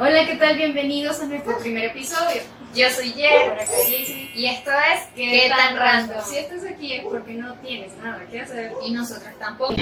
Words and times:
Hola, 0.00 0.24
¿qué 0.26 0.36
tal? 0.36 0.56
Bienvenidos 0.56 1.18
a 1.18 1.26
nuestro 1.26 1.58
primer 1.58 1.86
episodio. 1.86 2.40
Yo 2.72 2.88
soy 2.88 3.10
Jaycee. 3.14 4.30
y 4.32 4.46
esto 4.46 4.70
es 4.70 5.08
¿Qué, 5.16 5.28
¿Qué 5.28 5.48
tan 5.48 5.76
random? 5.76 6.22
Si 6.24 6.36
estás 6.36 6.64
aquí 6.64 6.92
es 6.92 7.04
porque 7.04 7.32
no 7.32 7.54
tienes 7.54 7.96
nada 7.96 8.24
que 8.30 8.40
hacer. 8.42 8.74
Y 8.86 8.92
nosotros 8.92 9.32
tampoco. 9.40 9.74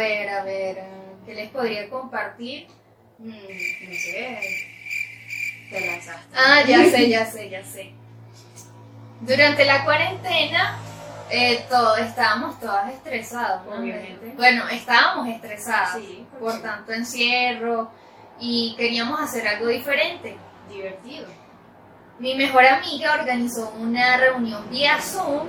Ver, 0.00 0.28
a 0.28 0.42
ver, 0.44 0.82
¿qué 1.26 1.34
les 1.34 1.50
podría 1.50 1.88
compartir? 1.88 2.66
Mm, 3.18 3.28
no 3.28 3.94
sé. 3.94 4.40
Te 5.70 5.86
lanzaste. 5.86 6.36
Ah, 6.36 6.62
ya 6.66 6.84
sé, 6.90 7.08
ya 7.08 7.26
sé, 7.26 7.48
ya 7.50 7.64
sé. 7.64 7.92
Durante 9.20 9.64
la 9.64 9.84
cuarentena, 9.84 10.78
eh, 11.30 11.64
todo, 11.68 11.96
estábamos 11.98 12.58
todas 12.58 12.92
estresadas, 12.92 13.64
¿no? 13.66 13.76
Obviamente. 13.76 14.32
Bueno, 14.36 14.66
estábamos 14.68 15.28
estresadas 15.28 15.98
Sí, 16.00 16.26
por 16.40 16.54
sí. 16.54 16.60
tanto 16.62 16.92
encierro 16.92 17.90
y 18.40 18.74
queríamos 18.76 19.20
hacer 19.20 19.46
algo 19.46 19.68
diferente. 19.68 20.36
Divertido. 20.68 21.26
Mi 22.18 22.34
mejor 22.34 22.64
amiga 22.66 23.14
organizó 23.14 23.70
una 23.78 24.16
reunión 24.16 24.68
vía 24.70 25.00
Zoom, 25.00 25.46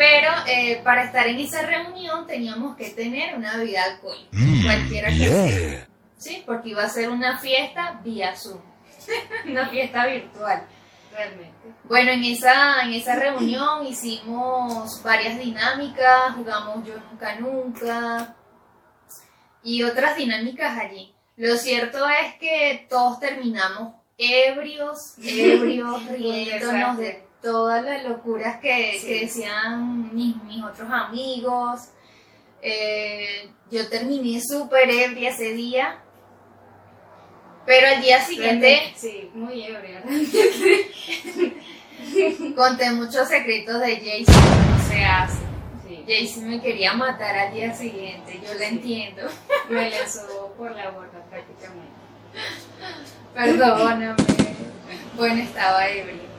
pero 0.00 0.30
eh, 0.46 0.80
para 0.82 1.04
estar 1.04 1.26
en 1.26 1.38
esa 1.40 1.60
reunión 1.60 2.26
teníamos 2.26 2.74
que 2.74 2.88
tener 2.88 3.36
una 3.36 3.58
bebida 3.58 3.84
alcohólica, 3.84 4.30
Mm, 4.32 4.64
cualquiera 4.64 5.08
que 5.10 5.28
sea. 5.28 5.88
Sí, 6.16 6.42
porque 6.46 6.70
iba 6.70 6.82
a 6.84 6.88
ser 6.88 7.10
una 7.10 7.38
fiesta 7.38 8.00
vía 8.02 8.34
Zoom, 8.34 8.62
una 9.46 9.68
fiesta 9.68 10.06
virtual. 10.06 10.62
Realmente. 11.12 11.74
Bueno, 11.84 12.12
en 12.12 12.24
esa, 12.24 12.80
en 12.80 12.94
esa 12.94 13.16
reunión 13.16 13.86
hicimos 13.86 15.02
varias 15.02 15.38
dinámicas, 15.38 16.32
jugamos 16.34 16.86
yo 16.86 16.94
nunca 17.10 17.34
nunca 17.34 18.36
y 19.62 19.82
otras 19.82 20.16
dinámicas 20.16 20.78
allí. 20.78 21.14
Lo 21.36 21.58
cierto 21.58 22.08
es 22.08 22.36
que 22.36 22.86
todos 22.88 23.20
terminamos 23.20 23.96
ebrios, 24.16 24.96
ebrios, 25.22 26.06
riéndonos 26.06 26.96
de. 26.96 27.29
Todas 27.42 27.82
las 27.84 28.04
locuras 28.04 28.58
que, 28.60 28.98
Sí. 29.00 29.06
que 29.06 29.20
decían 29.20 30.14
mis, 30.14 30.36
mis 30.44 30.62
otros 30.62 30.88
amigos. 30.90 31.80
Eh, 32.62 33.50
yo 33.70 33.88
terminé 33.88 34.40
súper 34.42 34.90
ebria 34.90 35.30
ese 35.30 35.52
día, 35.52 35.98
pero 37.64 37.86
al 37.88 38.02
día 38.02 38.20
siguiente... 38.22 38.92
Sí, 38.96 39.30
muy 39.34 39.62
ebria. 39.64 40.02
Conté 42.56 42.90
muchos 42.92 43.28
secretos 43.28 43.80
de 43.80 43.96
Jaycee 43.96 44.24
que 44.24 44.70
no 44.70 44.78
se 44.88 45.04
hace. 45.04 45.38
Sí. 45.86 46.04
Jaycee 46.06 46.42
me 46.42 46.60
quería 46.60 46.92
matar 46.94 47.36
al 47.36 47.54
día 47.54 47.72
siguiente, 47.74 48.40
yo 48.44 48.54
la 48.54 48.66
entiendo. 48.66 49.22
Me 49.68 49.90
lanzó 49.90 50.52
por 50.58 50.70
la 50.72 50.90
borda 50.90 51.22
prácticamente. 51.30 51.92
Perdóname. 53.34 54.14
Bueno, 55.16 55.42
estaba 55.42 55.88
ebrio. 55.88 56.29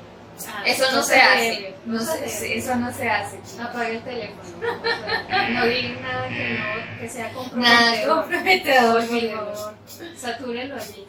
Ah, 0.47 0.64
Eso 0.66 0.92
no 0.92 1.03
se 1.03 1.14
se 1.14 1.22
hace. 1.22 1.75
No 1.86 2.00
se 2.00 2.30
se- 2.30 2.58
eso 2.58 2.75
no 2.75 2.92
se 2.94 3.09
hace. 3.09 3.39
Apaga 3.61 3.89
el 3.89 4.02
teléfono. 4.04 4.42
No 5.52 5.65
digan 5.65 6.02
nada 6.02 6.27
que, 6.27 6.60
no, 6.60 6.99
que 6.99 7.10
sea 7.10 7.23
Nada 7.26 7.33
comprometedor. 7.36 8.21
comprometedor, 8.21 9.08
por 9.08 9.32
favor. 9.32 9.76
Satúrenlo 10.17 10.76
allí. 10.76 11.05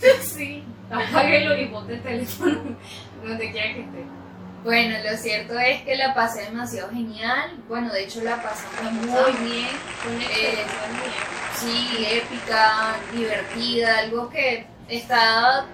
Sí. 0.20 0.62
Apáguelo 0.90 1.56
y 1.56 1.64
bote 1.66 1.94
el 1.94 2.02
teléfono 2.02 2.76
donde 3.24 3.50
quiera 3.50 3.74
que 3.74 3.80
esté. 3.80 4.04
Bueno, 4.62 4.96
lo 5.08 5.16
cierto 5.16 5.58
es 5.58 5.82
que 5.82 5.94
la 5.96 6.12
pasé 6.14 6.42
demasiado 6.42 6.90
genial. 6.90 7.52
Bueno, 7.68 7.92
de 7.92 8.04
hecho 8.04 8.20
la 8.22 8.42
pasamos 8.42 8.92
muy 8.92 9.48
bien. 9.48 9.68
Fue 10.02 10.12
una 10.12 10.24
Eh, 10.24 10.64
muy 10.92 11.10
Sí, 11.58 12.06
épica, 12.10 12.96
divertida, 13.14 13.98
algo 14.00 14.28
que 14.28 14.66
está... 14.88 15.64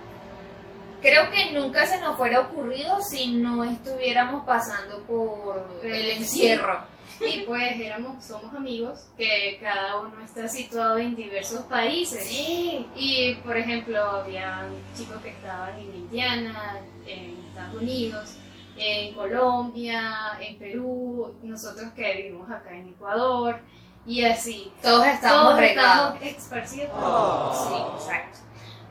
Creo 1.03 1.31
que 1.31 1.51
nunca 1.53 1.85
se 1.85 2.01
nos 2.01 2.17
fuera 2.17 2.41
ocurrido 2.41 3.01
si 3.03 3.33
no 3.35 3.65
estuviéramos 3.65 4.45
pasando 4.47 5.03
por 5.03 5.81
el 5.83 6.11
encierro. 6.13 6.93
Y 7.21 7.41
pues 7.41 7.79
éramos, 7.79 8.25
somos 8.25 8.55
amigos 8.55 9.09
que 9.17 9.59
cada 9.61 10.01
uno 10.01 10.13
está 10.25 10.49
situado 10.49 10.99
en 10.99 11.15
diversos 11.15 11.63
países. 11.63 12.25
Sí. 12.25 12.87
Y 12.97 13.35
por 13.45 13.57
ejemplo, 13.57 14.01
había 14.01 14.67
chicos 14.97 15.21
que 15.23 15.31
estaban 15.31 15.79
en 15.79 15.95
Indiana, 15.95 16.79
en 17.07 17.45
Estados 17.49 17.83
Unidos, 17.83 18.37
en 18.77 19.15
Colombia, 19.15 20.39
en 20.41 20.59
Perú, 20.59 21.35
nosotros 21.43 21.93
que 21.95 22.15
vivimos 22.15 22.51
acá 22.51 22.75
en 22.75 22.89
Ecuador, 22.89 23.61
y 24.07 24.25
así. 24.25 24.73
Todos 24.83 25.07
estamos 25.07 25.43
Todos 25.43 25.61
regados. 25.61 26.15
estamos 26.15 26.43
esparcidos. 26.43 27.69
Sí, 27.69 27.75
exacto. 27.97 28.39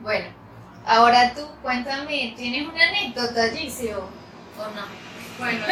Bueno, 0.00 0.26
ahora 0.86 1.32
tú 1.34 1.42
cuéntame, 1.62 2.34
¿tienes 2.36 2.68
una 2.68 2.88
anécdota, 2.88 3.48
Gisio? 3.54 3.98
¿O 4.58 4.64
no? 4.74 4.86
Bueno, 5.38 5.64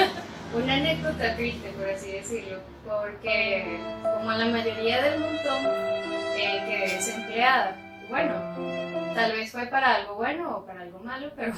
una 0.54 0.74
anécdota 0.74 1.36
triste, 1.36 1.68
por 1.70 1.88
así 1.88 2.12
decirlo, 2.12 2.58
porque 2.84 3.78
como 4.02 4.32
la 4.32 4.46
mayoría 4.46 5.02
del 5.02 5.20
montón 5.20 5.66
eh, 6.36 6.62
quedé 6.66 6.94
desempleada. 6.96 7.76
Bueno, 8.08 8.34
tal 9.14 9.32
vez 9.32 9.52
fue 9.52 9.66
para 9.66 9.94
algo 9.96 10.16
bueno 10.16 10.56
o 10.56 10.66
para 10.66 10.80
algo 10.82 10.98
malo, 11.00 11.30
pero 11.36 11.52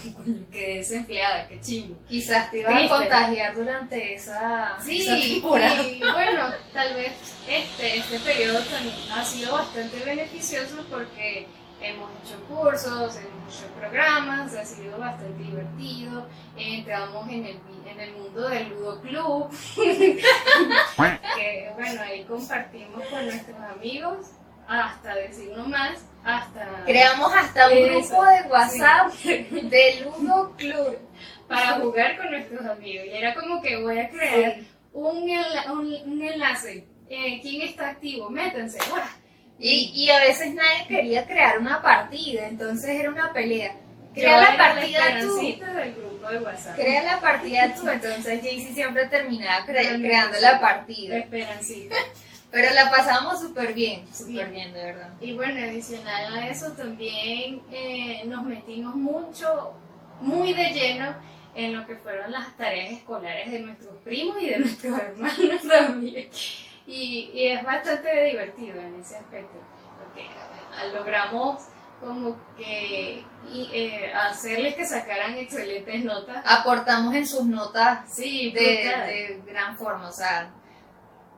quedé 0.51 0.77
desempleada, 0.79 1.49
qué 1.49 1.61
chingo. 1.61 1.97
Quizás 2.09 2.51
te 2.51 2.59
ibas 2.61 2.75
a 2.85 2.89
contagiar 2.89 3.55
durante 3.55 4.15
esa, 4.15 4.77
esa 4.79 4.85
Sí, 4.85 5.35
temporada. 5.35 5.83
y 5.83 5.99
bueno, 6.13 6.53
tal 6.75 6.95
vez 6.95 7.13
este, 7.49 7.97
este 7.99 8.19
periodo 8.19 8.59
también 8.65 8.95
ha 9.15 9.25
sido 9.25 9.53
bastante 9.55 9.99
beneficioso 10.05 10.85
porque 10.91 11.47
hemos 11.83 12.11
hecho 12.23 12.41
cursos, 12.49 13.17
hemos 13.17 13.55
hecho 13.59 13.67
programas, 13.79 14.55
ha 14.55 14.65
sido 14.65 14.99
bastante 14.99 15.43
divertido, 15.43 16.27
entramos 16.57 17.29
en 17.29 17.45
el, 17.47 17.59
en 17.87 18.01
el 18.01 18.13
mundo 18.15 18.49
del 18.49 18.69
Ludo 18.71 19.01
Club, 19.01 19.51
que 21.37 21.71
bueno, 21.77 22.03
ahí 22.03 22.25
compartimos 22.25 23.05
con 23.07 23.25
nuestros 23.27 23.57
amigos, 23.59 24.27
hasta 24.69 25.15
decir 25.17 25.51
no 25.57 25.67
más, 25.67 26.05
hasta 26.25 26.85
Creamos 26.87 27.33
hasta 27.35 27.67
un 27.69 27.73
Eso, 27.79 28.09
grupo 28.11 28.25
de 28.27 28.43
WhatsApp 28.49 29.13
de 29.13 30.01
Ludo 30.05 30.53
Club. 30.57 30.99
para 31.49 31.73
jugar 31.81 32.17
con 32.17 32.31
nuestros 32.31 32.65
amigos. 32.65 33.07
Y 33.07 33.11
era 33.11 33.35
como 33.35 33.61
que 33.61 33.83
voy 33.83 33.99
a 33.99 34.09
crear 34.09 34.57
un, 34.93 35.29
enla- 35.29 35.71
un, 35.73 35.93
un 36.13 36.23
enlace. 36.23 36.87
Eh, 37.11 37.41
¿Quién 37.43 37.63
está 37.63 37.91
activo? 37.91 38.31
Métanse. 38.31 38.79
¡guau! 38.89 39.03
Y, 39.65 39.93
y 39.95 40.11
a 40.11 40.19
veces 40.19 40.53
nadie 40.55 40.87
quería 40.89 41.25
crear 41.25 41.59
una 41.59 41.81
partida, 41.81 42.49
entonces 42.49 42.91
era 43.01 43.11
una 43.11 43.33
pelea. 43.33 43.77
Yo 44.15 44.23
Crea 44.23 44.41
la 44.41 44.57
partida 44.59 45.21
tú. 45.21 45.37
del 45.37 45.95
grupo 45.95 46.29
de 46.29 46.39
WhatsApp. 46.41 46.75
Crea 46.77 47.03
la 47.05 47.21
partida 47.21 47.73
tú, 47.75 47.89
entonces 47.89 48.41
Jaycee 48.43 48.75
siempre 48.75 49.07
terminaba 49.07 49.65
cre- 49.65 50.01
creando 50.03 50.39
la 50.41 50.61
partida. 50.61 51.17
Esperancita. 51.19 51.95
Pero 52.51 52.75
la 52.75 52.91
pasamos 52.91 53.41
súper 53.41 53.73
bien, 53.73 54.05
súper 54.13 54.47
Sí. 54.47 54.53
bien, 54.53 54.73
de 54.75 54.85
verdad. 54.85 55.09
Y 55.21 55.33
bueno, 55.33 55.65
adicional 55.65 56.35
a 56.37 56.49
eso 56.49 56.73
también 56.73 57.63
eh, 57.73 58.23
nos 58.27 58.43
metimos 58.45 58.95
mucho, 58.97 59.73
muy 60.21 60.53
de 60.53 60.71
lleno 60.71 61.15
en 61.55 61.75
lo 61.75 61.87
que 61.87 61.97
fueron 61.97 62.31
las 62.33 62.55
tareas 62.57 62.93
escolares 62.93 63.51
de 63.51 63.61
nuestros 63.61 63.97
primos 64.05 64.37
y 64.43 64.51
de 64.51 64.59
nuestros 64.59 64.99
hermanos 64.99 65.63
también. 65.71 66.29
Y, 66.87 67.31
y 67.33 67.47
es 67.49 67.63
bastante 67.65 68.25
divertido 68.25 68.81
en 68.81 69.01
ese 69.01 69.17
aspecto, 69.17 69.59
porque 69.99 70.29
logramos 70.93 71.63
como 72.01 72.37
que 72.57 73.25
y, 73.53 73.71
eh, 73.73 74.13
hacerles 74.13 74.75
que 74.75 74.85
sacaran 74.85 75.35
excelentes 75.35 76.05
notas. 76.05 76.43
Aportamos 76.45 77.15
en 77.15 77.27
sus 77.27 77.45
notas 77.45 78.13
Sí, 78.13 78.51
de, 78.51 78.61
de 78.61 79.43
gran 79.47 79.77
forma, 79.77 80.09
o 80.09 80.13
sea, 80.13 80.51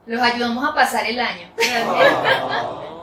los 0.06 0.20
ayudamos 0.22 0.64
a 0.64 0.74
pasar 0.74 1.06
el 1.06 1.20
año. 1.20 1.48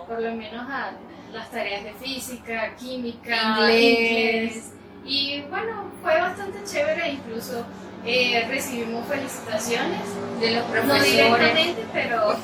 Por 0.07 0.21
lo 0.21 0.35
menos 0.35 0.67
a 0.69 0.91
las 1.31 1.49
tareas 1.51 1.83
de 1.83 1.94
física, 1.94 2.75
química, 2.75 3.59
Inglés. 3.59 4.55
inglés. 4.55 4.71
Y 5.05 5.41
bueno, 5.44 5.85
fue 6.01 6.19
bastante 6.19 6.63
chévere, 6.63 7.11
incluso 7.13 7.65
eh, 8.05 8.45
recibimos 8.49 9.07
felicitaciones, 9.07 10.01
De 10.41 10.55
los 10.55 10.65
no 10.65 10.71
profesores. 10.71 11.11
directamente, 11.11 11.85
pero, 11.93 12.35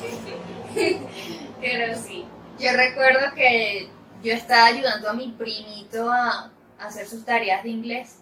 pero 1.60 1.98
sí. 1.98 2.24
Yo 2.60 2.72
recuerdo 2.72 3.34
que 3.34 3.88
yo 4.22 4.32
estaba 4.32 4.66
ayudando 4.66 5.10
a 5.10 5.14
mi 5.14 5.28
primito 5.28 6.10
a, 6.10 6.50
a 6.78 6.86
hacer 6.86 7.08
sus 7.08 7.24
tareas 7.24 7.64
de 7.64 7.70
inglés. 7.70 8.20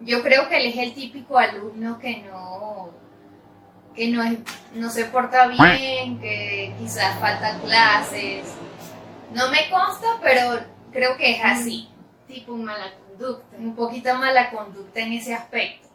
Yo 0.00 0.22
creo 0.22 0.48
que 0.48 0.58
él 0.58 0.66
es 0.66 0.76
el 0.76 0.92
típico 0.92 1.38
alumno 1.38 1.98
que 1.98 2.18
no, 2.18 2.90
que 3.94 4.08
no, 4.08 4.22
es, 4.22 4.38
no 4.74 4.90
se 4.90 5.06
porta 5.06 5.46
bien, 5.46 6.20
que 6.20 6.74
quizás 6.78 7.18
falta 7.18 7.58
clases. 7.60 8.44
No 9.32 9.50
me 9.50 9.70
consta, 9.70 10.18
pero 10.22 10.60
creo 10.92 11.16
que 11.16 11.32
es 11.32 11.40
así. 11.42 11.88
Tipo 12.26 12.56
mala 12.56 12.92
conducta. 12.94 13.56
Un 13.56 13.74
poquito 13.74 14.14
mala 14.16 14.50
conducta 14.50 15.00
en 15.00 15.14
ese 15.14 15.34
aspecto. 15.34 15.88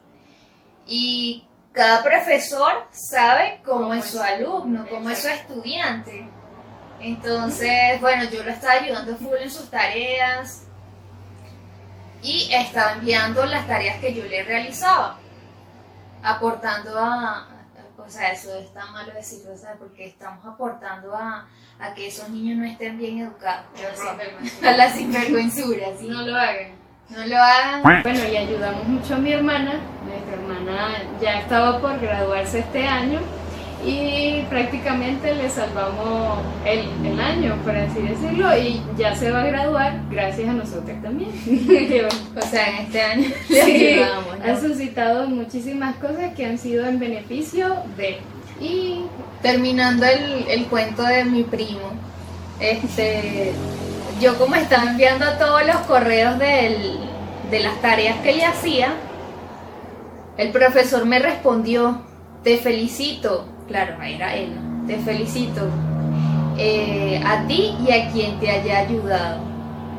Y 0.86 1.45
cada 1.76 2.02
profesor 2.02 2.88
sabe 2.90 3.60
cómo 3.62 3.92
es 3.92 4.06
su 4.06 4.18
alumno, 4.18 4.86
cómo 4.88 5.10
es 5.10 5.20
su 5.20 5.28
estudiante. 5.28 6.26
Entonces, 7.00 8.00
bueno, 8.00 8.24
yo 8.30 8.42
lo 8.42 8.50
estaba 8.50 8.80
ayudando 8.80 9.14
full 9.18 9.36
en 9.38 9.50
sus 9.50 9.68
tareas 9.68 10.62
y 12.22 12.48
estaba 12.50 12.94
enviando 12.94 13.44
las 13.44 13.66
tareas 13.66 14.00
que 14.00 14.14
yo 14.14 14.24
le 14.24 14.42
realizaba, 14.44 15.18
aportando 16.22 16.98
a, 16.98 17.46
o 17.98 18.08
sea, 18.08 18.32
eso 18.32 18.56
está 18.56 18.86
malo 18.86 19.12
decirlo, 19.12 19.54
¿sabes? 19.58 19.76
Porque 19.78 20.06
estamos 20.06 20.46
aportando 20.46 21.14
a, 21.14 21.46
a 21.78 21.92
que 21.92 22.06
esos 22.08 22.30
niños 22.30 22.56
no 22.56 22.64
estén 22.64 22.96
bien 22.96 23.18
educados, 23.18 23.66
a 24.62 24.70
la 24.72 24.90
sinvergüenzura, 24.90 25.88
¿sí? 25.98 26.08
No 26.08 26.22
lo 26.22 26.36
hagan. 26.36 26.75
No 27.10 27.26
lo 27.26 27.36
hagan. 27.36 27.82
Bueno, 27.82 28.20
y 28.32 28.36
ayudamos 28.36 28.86
mucho 28.88 29.14
a 29.14 29.18
mi 29.18 29.32
hermana. 29.32 29.74
Nuestra 30.06 30.34
hermana 30.34 30.88
ya 31.20 31.40
estaba 31.40 31.80
por 31.80 31.98
graduarse 32.00 32.60
este 32.60 32.86
año 32.86 33.20
y 33.84 34.42
prácticamente 34.48 35.34
le 35.34 35.48
salvamos 35.48 36.38
el, 36.64 36.88
el 37.06 37.20
año, 37.20 37.54
por 37.64 37.76
así 37.76 38.00
decirlo, 38.02 38.56
y 38.56 38.82
ya 38.98 39.14
se 39.14 39.30
va 39.30 39.42
a 39.42 39.46
graduar 39.46 40.00
gracias 40.10 40.48
a 40.48 40.52
nosotros 40.52 40.96
también. 41.02 41.30
O 42.36 42.42
sea, 42.42 42.66
en 42.68 42.86
este 42.86 43.00
año 43.02 43.28
Sí, 43.46 43.54
le 43.54 43.94
ayudamos, 44.04 44.38
¿no? 44.38 44.52
ha 44.52 44.60
suscitado 44.60 45.28
muchísimas 45.28 45.94
cosas 45.96 46.34
que 46.34 46.44
han 46.46 46.58
sido 46.58 46.86
en 46.86 46.98
beneficio 46.98 47.76
de. 47.96 48.18
Y 48.60 49.02
Terminando 49.42 50.06
el, 50.06 50.46
el 50.48 50.64
cuento 50.66 51.02
de 51.04 51.24
mi 51.24 51.44
primo, 51.44 51.90
este, 52.58 53.52
yo 54.20 54.36
como 54.38 54.54
estaba 54.54 54.84
enviando 54.90 55.26
todos 55.38 55.66
los 55.66 55.76
correos 55.86 56.38
del- 56.38 56.98
de 57.50 57.60
las 57.60 57.80
tareas 57.80 58.16
que 58.20 58.34
le 58.34 58.44
hacía, 58.44 58.94
el 60.36 60.50
profesor 60.52 61.04
me 61.06 61.18
respondió, 61.18 62.00
te 62.42 62.58
felicito, 62.58 63.46
claro, 63.68 64.00
era 64.02 64.34
él, 64.34 64.54
¿no? 64.54 64.86
te 64.86 64.98
felicito 64.98 65.68
eh, 66.58 67.20
a 67.24 67.46
ti 67.46 67.74
y 67.86 67.92
a 67.92 68.10
quien 68.10 68.38
te 68.40 68.50
haya 68.50 68.78
ayudado, 68.78 69.40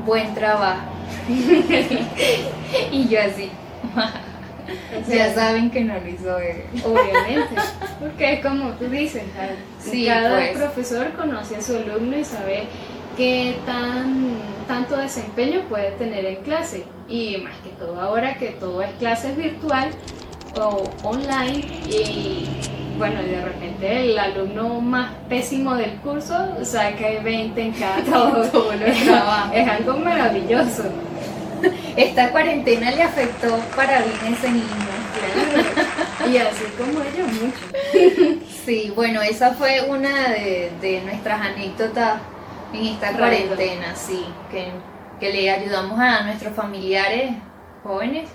buen 0.06 0.34
trabajo. 0.34 0.82
y 2.92 3.08
yo 3.08 3.20
así, 3.22 3.50
o 3.96 5.12
ya 5.14 5.34
saben 5.34 5.70
que 5.70 5.82
no 5.84 5.94
lo 5.94 6.08
hizo 6.08 6.38
él. 6.40 6.64
Obviamente, 6.86 7.56
porque 8.00 8.34
es 8.34 8.46
como 8.46 8.72
tú 8.72 8.86
dices, 8.86 9.24
Sí, 9.80 10.06
cada 10.08 10.36
pues. 10.38 10.58
profesor 10.58 11.12
conoce 11.14 11.56
a 11.58 11.62
su 11.62 11.76
alumno 11.78 12.18
y 12.18 12.26
sabe 12.26 12.64
qué 13.18 13.58
tan 13.66 14.38
tanto 14.68 14.96
desempeño 14.96 15.62
puede 15.68 15.92
tener 15.92 16.26
en 16.26 16.36
clase. 16.38 16.86
Y 17.10 17.38
más 17.38 17.56
que 17.64 17.70
todo 17.70 18.00
ahora 18.00 18.36
que 18.36 18.50
todo 18.52 18.82
es 18.82 18.92
clases 19.00 19.36
virtual 19.36 19.90
o 20.60 20.84
online 21.04 21.66
y 21.88 22.46
bueno, 22.98 23.22
y 23.22 23.30
de 23.30 23.46
repente 23.46 24.02
el 24.02 24.18
alumno 24.18 24.82
más 24.82 25.12
pésimo 25.30 25.76
del 25.76 25.92
curso 25.98 26.34
saca 26.64 27.08
20 27.24 27.62
en 27.62 27.72
cada 27.74 27.98
trabajos. 28.04 28.52
Es 29.54 29.68
algo 29.68 29.98
maravilloso. 29.98 30.84
Esta 31.96 32.32
cuarentena 32.32 32.92
le 32.92 33.04
afectó 33.04 33.58
para 33.76 34.02
bien 34.02 34.18
a 34.24 34.30
ese 34.30 34.52
niño. 34.52 34.66
Claro. 35.18 35.88
Y 36.28 36.36
así 36.36 36.66
como 36.78 37.00
ellos, 37.04 37.32
mucho. 37.42 38.42
Sí, 38.66 38.92
bueno, 38.94 39.22
esa 39.22 39.54
fue 39.54 39.82
una 39.88 40.28
de, 40.30 40.72
de 40.82 41.02
nuestras 41.02 41.40
anécdotas 41.40 42.20
en 42.74 42.86
esta 42.88 43.12
cuarentena, 43.14 43.96
sí, 43.96 44.26
que, 44.52 44.68
que 45.20 45.32
le 45.34 45.50
ayudamos 45.50 46.00
a 46.00 46.24
nuestros 46.24 46.54
familiares 46.54 47.32
jóvenes 47.84 48.30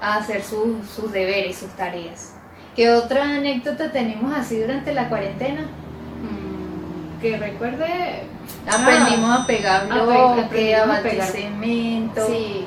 a 0.00 0.16
hacer 0.16 0.42
sus, 0.42 0.86
sus 0.88 1.10
deberes, 1.12 1.56
sus 1.58 1.70
tareas. 1.70 2.34
¿Qué 2.74 2.90
otra 2.90 3.24
anécdota 3.24 3.90
tenemos 3.90 4.36
así 4.36 4.58
durante 4.60 4.92
la 4.92 5.08
cuarentena? 5.08 5.62
Mm, 5.62 7.20
Que 7.20 7.36
recuerde. 7.38 8.24
Aprendimos 8.70 9.40
a 9.40 9.46
pegar 9.46 9.86
Ah, 9.90 9.94
bloques, 10.02 10.74
a 10.74 10.94
a 10.94 11.00
pegar. 11.00 11.28
cemento. 11.28 12.26
Sí, 12.26 12.66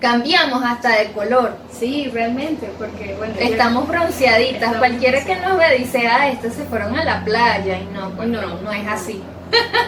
Cambiamos 0.00 0.62
hasta 0.64 0.96
de 0.98 1.12
color. 1.12 1.56
sí, 1.70 2.10
realmente, 2.12 2.68
porque 2.76 3.14
bueno. 3.16 3.34
Estamos 3.38 3.86
bronceaditas. 3.86 4.54
Estamos 4.54 4.78
Cualquiera 4.78 5.24
que 5.24 5.36
nos 5.36 5.56
vea 5.56 5.70
dice, 5.70 6.08
ah, 6.08 6.28
estos 6.28 6.54
se 6.54 6.64
fueron 6.64 6.96
a 6.98 7.04
la 7.04 7.24
playa. 7.24 7.78
Y 7.78 7.84
no, 7.94 8.10
pues 8.10 8.28
no, 8.28 8.42
No. 8.42 8.60
no 8.62 8.72
es 8.72 8.86
así. 8.88 9.22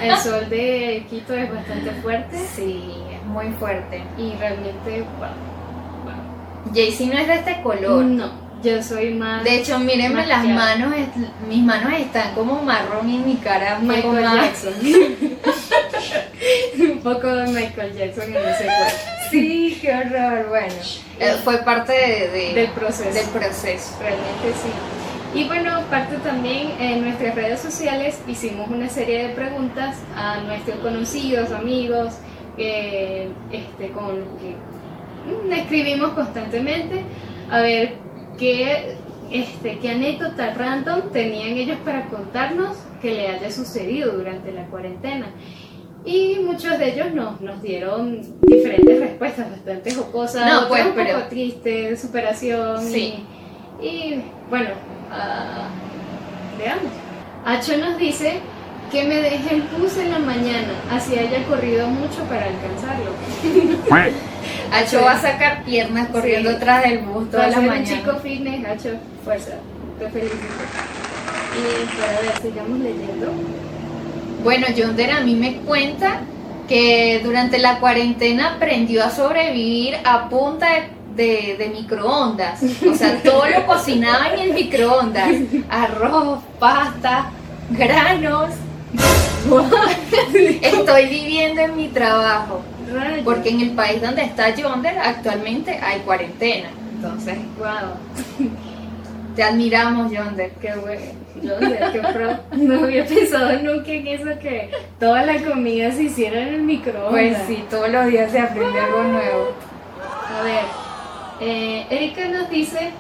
El 0.03 0.17
sol 0.19 0.49
de 0.51 1.07
Quito 1.09 1.35
es 1.35 1.53
bastante 1.53 1.91
fuerte 2.03 2.39
Sí, 2.55 2.95
es 3.15 3.23
muy 3.27 3.51
fuerte. 3.53 4.03
y 4.19 4.35
realmente. 4.39 5.01
Wow, 5.19 5.29
wow. 6.05 6.73
Jaycee 6.75 7.07
no 7.07 7.19
es 7.19 7.27
de 7.29 7.35
este 7.35 7.63
color. 7.63 8.05
No, 8.05 8.31
yo 8.63 8.83
soy 8.83 9.15
más. 9.15 9.43
De 9.45 9.57
hecho, 9.57 9.79
mírenme 9.79 10.27
las 10.27 10.45
manos, 10.45 10.95
mis 11.49 11.63
manos 11.63 11.93
están 11.95 12.35
como 12.35 12.63
marrón 12.63 13.09
y 13.09 13.19
mi 13.19 13.37
cara 13.37 13.79
un 13.81 13.89
poco 13.89 14.13
Michael. 14.13 14.41
Jackson. 14.41 14.75
Un 16.79 16.99
poco 17.01 17.27
de 17.29 17.47
Michael 17.49 17.95
Jackson 17.97 18.25
en 18.25 18.37
ese 18.37 18.65
cuerpo. 18.65 18.99
Sí, 19.31 19.79
qué 19.81 19.95
horror. 19.95 20.49
Bueno, 20.49 20.75
eh, 21.19 21.35
fue 21.43 21.59
parte 21.59 21.93
de- 21.93 22.29
de- 22.29 22.55
Del 22.55 22.71
proceso. 22.71 23.13
del 23.15 23.27
proceso. 23.29 23.91
Realmente 24.01 24.53
sí. 24.63 24.71
Y 25.35 25.45
bueno, 25.45 25.81
parte 25.91 26.17
también 26.19 26.69
en 26.79 27.03
nuestras 27.03 27.35
redes 27.35 27.61
sociales 27.61 28.21
hicimos 28.29 28.69
una 28.69 28.89
serie 28.89 29.29
de 29.29 29.35
preguntas 29.35 29.97
a 30.17 30.41
nuestros 30.43 30.79
conocidos, 30.79 31.51
amigos, 31.51 32.15
que, 32.57 33.29
este, 33.51 33.89
con 33.91 34.21
los 34.21 34.29
que 34.41 35.57
escribimos 35.57 36.11
constantemente, 36.11 37.03
a 37.51 37.61
ver 37.63 37.95
qué, 38.39 38.95
este, 39.33 39.79
qué 39.81 39.91
anécdota 39.91 40.55
random 40.55 41.11
tenían 41.13 41.57
ellos 41.57 41.79
para 41.85 42.07
contarnos 42.07 42.77
que 43.03 43.13
le 43.15 43.29
haya 43.29 43.51
sucedido 43.51 44.13
durante 44.13 44.53
la 44.53 44.67
cuarentena. 44.67 45.27
Y 46.05 46.37
muchos 46.45 46.79
de 46.79 46.93
ellos 46.93 47.13
nos, 47.13 47.41
nos 47.41 47.61
dieron 47.63 48.21
diferentes 48.43 49.01
respuestas 49.01 49.51
bastante 49.51 49.93
jocosas, 49.95 50.47
No, 50.47 50.69
pues, 50.69 50.83
un 50.85 50.93
poco 50.93 51.03
pero- 51.05 51.27
tristes, 51.29 51.91
de 51.91 51.97
superación 51.97 52.83
Sí. 52.83 53.25
y, 53.83 53.87
y, 53.87 54.25
bueno, 54.49 54.69
veamos. 56.59 56.93
Acho 57.45 57.77
nos 57.77 57.99
dice 57.99 58.41
que 58.91 59.05
me 59.05 59.17
deje 59.17 59.55
el 59.57 59.63
bus 59.63 59.97
en 59.99 60.11
la 60.13 60.19
mañana, 60.19 60.73
así 60.91 61.19
haya 61.19 61.43
corrido 61.45 61.89
mucho 61.89 62.23
para 62.29 62.47
alcanzarlo. 62.47 63.11
Acho 64.73 65.03
va 65.03 65.13
a 65.13 65.19
sacar 65.21 65.65
piernas 65.65 66.09
corriendo 66.09 66.51
Sí. 66.51 66.57
tras 66.61 66.83
del 66.85 66.99
bus 67.01 67.31
toda 67.31 67.49
la 67.49 67.61
mañana. 67.61 67.85
chico 67.85 68.15
fitness, 68.23 68.65
Acho, 68.67 68.91
fuerza, 69.25 69.53
te 69.99 70.09
felicito. 70.11 70.39
Y 71.55 72.01
para 72.01 72.21
ver, 72.21 72.43
sigamos 72.43 72.79
leyendo. 72.81 73.33
Bueno, 74.43 74.67
Yonder 74.75 75.11
a 75.13 75.21
mí 75.21 75.35
me 75.35 75.57
cuenta 75.59 76.21
que 76.69 77.21
durante 77.23 77.59
la 77.59 77.79
cuarentena 77.79 78.55
aprendió 78.55 79.05
a 79.05 79.11
sobrevivir 79.11 79.97
a 80.05 80.29
punta 80.29 80.67
de, 80.73 80.83
de- 81.17 81.57
de 81.59 81.69
microondas. 81.69 82.61
O 82.91 82.95
sea, 82.95 83.23
todo 83.23 83.45
lo 83.49 83.67
cocinaba 83.67 84.29
en 84.35 84.41
el 84.41 84.55
microondas. 84.55 85.31
Arroz, 85.71 86.41
pasta, 86.59 87.31
granos. 87.71 88.51
Estoy 90.63 91.07
viviendo 91.07 91.61
en 91.63 91.77
mi 91.77 91.89
trabajo. 91.89 92.63
Porque 93.25 93.49
en 93.51 93.61
el 93.61 93.71
país 93.71 94.01
donde 94.01 94.23
está 94.23 94.55
Yonder 94.55 94.99
actualmente 94.99 95.79
hay 95.83 96.01
cuarentena. 96.01 96.69
Entonces, 96.97 97.37
Wow, 97.59 98.49
te 99.35 99.43
admiramos, 99.43 100.11
Yonder. 100.13 100.51
qué 100.61 100.73
bueno. 100.77 101.03
Yo 101.43 101.59
sé, 101.59 101.79
qué 101.93 101.99
pro. 102.01 102.39
No 102.57 102.85
había 102.85 103.05
pensado 103.05 103.53
nunca 103.59 103.91
en 103.91 104.07
eso 104.07 104.39
que 104.41 104.71
toda 105.01 105.25
la 105.27 105.43
comida 105.43 105.91
se 105.91 106.05
hiciera 106.05 106.41
en 106.43 106.55
el 106.55 106.63
microondas. 106.63 107.11
Pues 107.11 107.37
sí, 107.49 107.65
todos 107.69 107.89
los 107.91 108.07
días 108.07 108.31
se 108.31 108.39
aprende 108.39 108.81
algo 108.81 109.03
nuevo. 109.03 109.53
A 110.39 110.43
ver, 110.45 110.65
eh, 111.41 111.87
Erika 111.91 112.29
nos 112.29 112.51
dice 112.51 112.91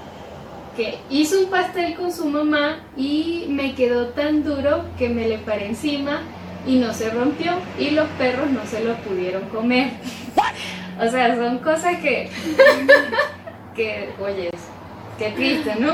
que 0.76 0.98
hizo 1.10 1.40
un 1.40 1.50
pastel 1.50 1.94
con 1.94 2.12
su 2.12 2.26
mamá 2.26 2.80
y 2.96 3.46
me 3.48 3.74
quedó 3.74 4.08
tan 4.08 4.42
duro 4.42 4.84
que 4.98 5.08
me 5.08 5.28
le 5.28 5.38
paré 5.38 5.66
encima 5.66 6.22
y 6.66 6.76
no 6.76 6.92
se 6.92 7.10
rompió 7.10 7.52
y 7.78 7.90
los 7.90 8.08
perros 8.18 8.50
no 8.50 8.64
se 8.66 8.82
lo 8.82 8.94
pudieron 8.96 9.42
comer. 9.50 9.90
O 11.00 11.08
sea, 11.10 11.34
son 11.36 11.58
cosas 11.58 11.96
que, 12.00 12.30
que 13.76 14.10
oye, 14.20 14.50
qué 15.18 15.30
triste, 15.30 15.76
¿no? 15.78 15.92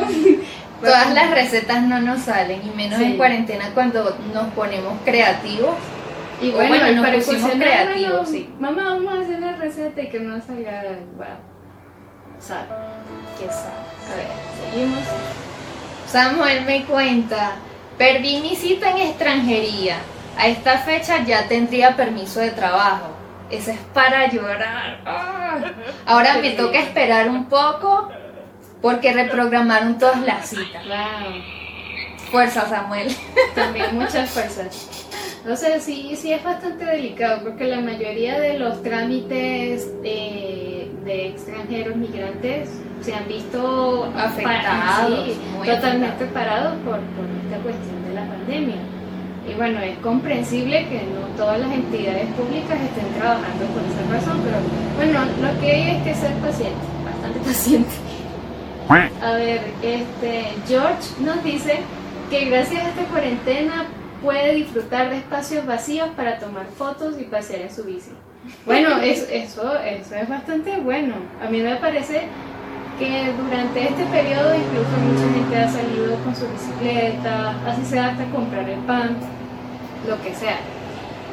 Todas 0.81 1.13
las 1.15 1.31
recetas 1.31 1.83
no 1.83 2.01
nos 2.01 2.21
salen, 2.21 2.61
y 2.67 2.71
menos 2.77 2.99
Sí. 2.99 3.05
en 3.05 3.17
cuarentena 3.17 3.71
cuando 3.75 4.17
nos 4.33 4.49
ponemos 4.55 4.95
creativos. 5.05 5.75
Y 6.41 6.51
bueno, 6.53 6.77
bueno, 6.79 7.03
nos 7.03 7.25
pusimos 7.25 7.51
creativos, 7.51 8.29
sí. 8.29 8.49
Mamá, 8.59 8.85
vamos 8.95 9.13
a 9.15 9.21
hacer 9.21 9.41
la 9.41 9.57
receta 9.57 10.01
y 10.01 10.09
que 10.09 10.21
no 10.21 10.41
salga 10.41 10.85
wow. 11.17 11.27
Sal. 12.41 12.67
Qué 13.39 13.47
sad. 13.47 13.81
A 14.11 14.17
ver, 14.17 14.29
seguimos. 14.73 15.05
Samuel 16.07 16.65
me 16.65 16.85
cuenta, 16.85 17.53
perdí 17.97 18.41
mi 18.41 18.57
cita 18.57 18.91
en 18.91 18.99
extranjería. 18.99 19.99
A 20.37 20.49
esta 20.49 20.79
fecha 20.79 21.23
ya 21.25 21.47
tendría 21.47 21.97
permiso 21.97 22.41
de 22.41 22.51
trabajo. 22.51 23.11
Eso 23.51 23.73
es 23.73 23.79
para 23.93 24.31
llorar. 24.31 25.01
Ah. 25.05 25.59
Ahora 26.07 26.39
me 26.39 26.53
toca 26.53 26.79
esperar 26.79 27.29
un 27.29 27.47
poco 27.47 28.11
porque 28.81 29.13
reprogramaron 29.13 29.99
todas 29.99 30.21
las 30.23 30.49
citas. 30.49 30.85
Wow. 30.87 31.43
Fuerza, 32.31 32.69
Samuel. 32.69 33.15
También 33.55 33.99
muchas 33.99 34.31
fuerzas. 34.31 34.89
O 35.49 35.57
sea, 35.57 35.81
sí, 35.81 36.15
sí 36.17 36.33
es 36.33 36.45
bastante 36.45 36.85
delicado 36.85 37.43
porque 37.43 37.65
la 37.65 37.81
mayoría 37.81 38.39
de 38.39 38.59
los 38.59 38.83
trámites 38.83 39.91
de, 40.03 40.91
de 41.05 41.29
extranjeros 41.29 41.97
migrantes 41.97 42.69
se 43.01 43.15
han 43.15 43.27
visto 43.27 44.05
Afectados, 44.15 45.25
sí, 45.25 45.41
muy 45.57 45.67
totalmente 45.67 46.27
parados 46.27 46.75
por, 46.85 47.01
por 47.01 47.25
esta 47.45 47.63
cuestión 47.63 48.05
de 48.07 48.15
la 48.15 48.27
pandemia. 48.27 48.77
Y 49.49 49.55
bueno, 49.55 49.81
es 49.81 49.97
comprensible 49.99 50.87
que 50.89 51.03
no 51.05 51.27
todas 51.37 51.59
las 51.59 51.73
entidades 51.73 52.27
públicas 52.35 52.79
estén 52.79 53.09
trabajando 53.19 53.65
por 53.73 53.83
esa 53.83 54.13
razón, 54.13 54.43
pero 54.45 54.59
bueno, 54.97 55.25
lo 55.41 55.61
que 55.61 55.73
hay 55.73 55.97
es 55.97 56.03
que 56.03 56.15
ser 56.15 56.35
paciente, 56.35 56.77
bastante 57.05 57.39
paciente. 57.47 57.91
A 59.23 59.35
ver, 59.35 59.61
este 59.83 60.53
George 60.67 61.09
nos 61.21 61.43
dice 61.43 61.79
que 62.29 62.45
gracias 62.47 62.85
a 62.85 62.89
esta 62.91 63.05
cuarentena 63.05 63.87
puede 64.23 64.55
disfrutar 64.55 65.11
de 65.11 65.17
espacios 65.19 65.67
vacíos 65.67 66.09
para 66.17 66.39
tomar 66.39 66.67
fotos 66.77 67.15
y 67.21 67.25
pasear 67.25 67.63
en 67.63 67.75
su 67.75 67.85
bici. 67.85 68.11
Bueno, 68.67 68.99
es- 69.03 69.29
eso, 69.31 69.79
eso 69.81 70.15
es 70.15 70.29
bastante 70.29 70.79
bueno. 70.81 71.15
A 71.45 71.51
mí 71.51 71.61
me 71.61 71.77
parece 71.77 72.23
que 72.99 73.33
durante 73.43 73.83
este 73.85 74.05
periodo 74.07 74.55
incluso 74.55 74.91
mucha 75.03 75.35
gente 75.35 75.57
ha 75.59 75.69
salido 75.69 76.17
con 76.23 76.37
su 76.37 76.47
bicicleta, 76.49 77.55
así 77.67 77.85
sea 77.87 78.09
hasta 78.09 78.25
comprar 78.27 78.69
el 78.69 78.79
pan, 78.81 79.17
lo 80.09 80.21
que 80.23 80.35
sea. 80.35 80.57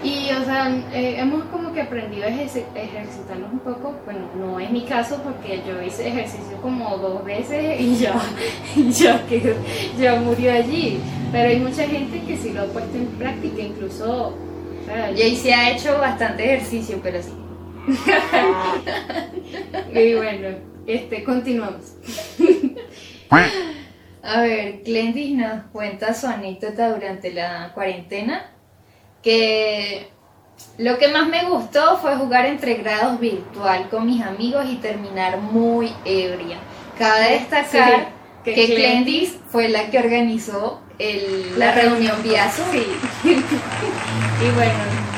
Y, 0.03 0.29
o 0.31 0.45
sea, 0.45 0.69
eh, 0.93 1.15
hemos 1.17 1.43
como 1.45 1.73
que 1.73 1.81
aprendido 1.81 2.25
a 2.25 2.29
ejerci- 2.29 2.63
ejercitarnos 2.75 3.51
un 3.51 3.59
poco. 3.59 3.95
Bueno, 4.05 4.21
no 4.39 4.59
es 4.59 4.69
mi 4.69 4.81
caso 4.83 5.19
porque 5.23 5.61
yo 5.67 5.81
hice 5.81 6.07
ejercicio 6.07 6.55
como 6.61 6.97
dos 6.99 7.25
veces 7.25 7.81
y 7.81 7.95
ya, 7.97 8.13
y 8.75 8.91
ya, 8.91 9.25
que, 9.27 9.55
ya 9.99 10.15
murió 10.21 10.53
allí. 10.53 10.99
Pero 11.31 11.49
hay 11.49 11.59
mucha 11.59 11.87
gente 11.87 12.21
que 12.25 12.37
sí 12.37 12.53
lo 12.53 12.61
ha 12.61 12.65
puesto 12.65 12.97
en 12.97 13.07
práctica, 13.07 13.61
incluso. 13.61 14.37
Jay 15.15 15.35
se 15.35 15.53
ha 15.53 15.71
hecho 15.71 15.97
bastante 15.97 16.45
ejercicio, 16.45 16.99
pero 17.03 17.21
sí. 17.21 17.33
y 19.93 20.13
bueno, 20.15 20.57
este, 20.85 21.23
continuamos. 21.23 21.93
A 24.23 24.41
ver, 24.41 24.81
Glendis 24.83 25.37
nos 25.37 25.63
cuenta 25.71 26.13
su 26.13 26.27
anécdota 26.27 26.93
durante 26.93 27.31
la 27.31 27.71
cuarentena, 27.73 28.51
que 29.21 30.07
lo 30.77 30.97
que 30.97 31.07
más 31.09 31.29
me 31.29 31.45
gustó 31.45 31.97
fue 31.97 32.15
jugar 32.15 32.45
entre 32.45 32.75
grados 32.75 33.19
virtual 33.19 33.89
con 33.89 34.05
mis 34.05 34.21
amigos 34.21 34.65
y 34.69 34.77
terminar 34.77 35.37
muy 35.37 35.91
ebria. 36.03 36.57
Cabe 36.97 37.31
destacar 37.31 38.09
Sí, 38.43 38.43
que, 38.43 38.53
que 38.53 38.67
Glendis 38.67 39.37
fue 39.49 39.69
la 39.69 39.89
que 39.89 39.99
organizó 39.99 40.81
el- 40.99 41.57
la, 41.59 41.71
reunión 41.73 42.15
vía 42.23 42.49
Zoom. 42.49 42.71
Sí. 42.71 42.85
y 44.45 44.51
bueno, 44.55 44.73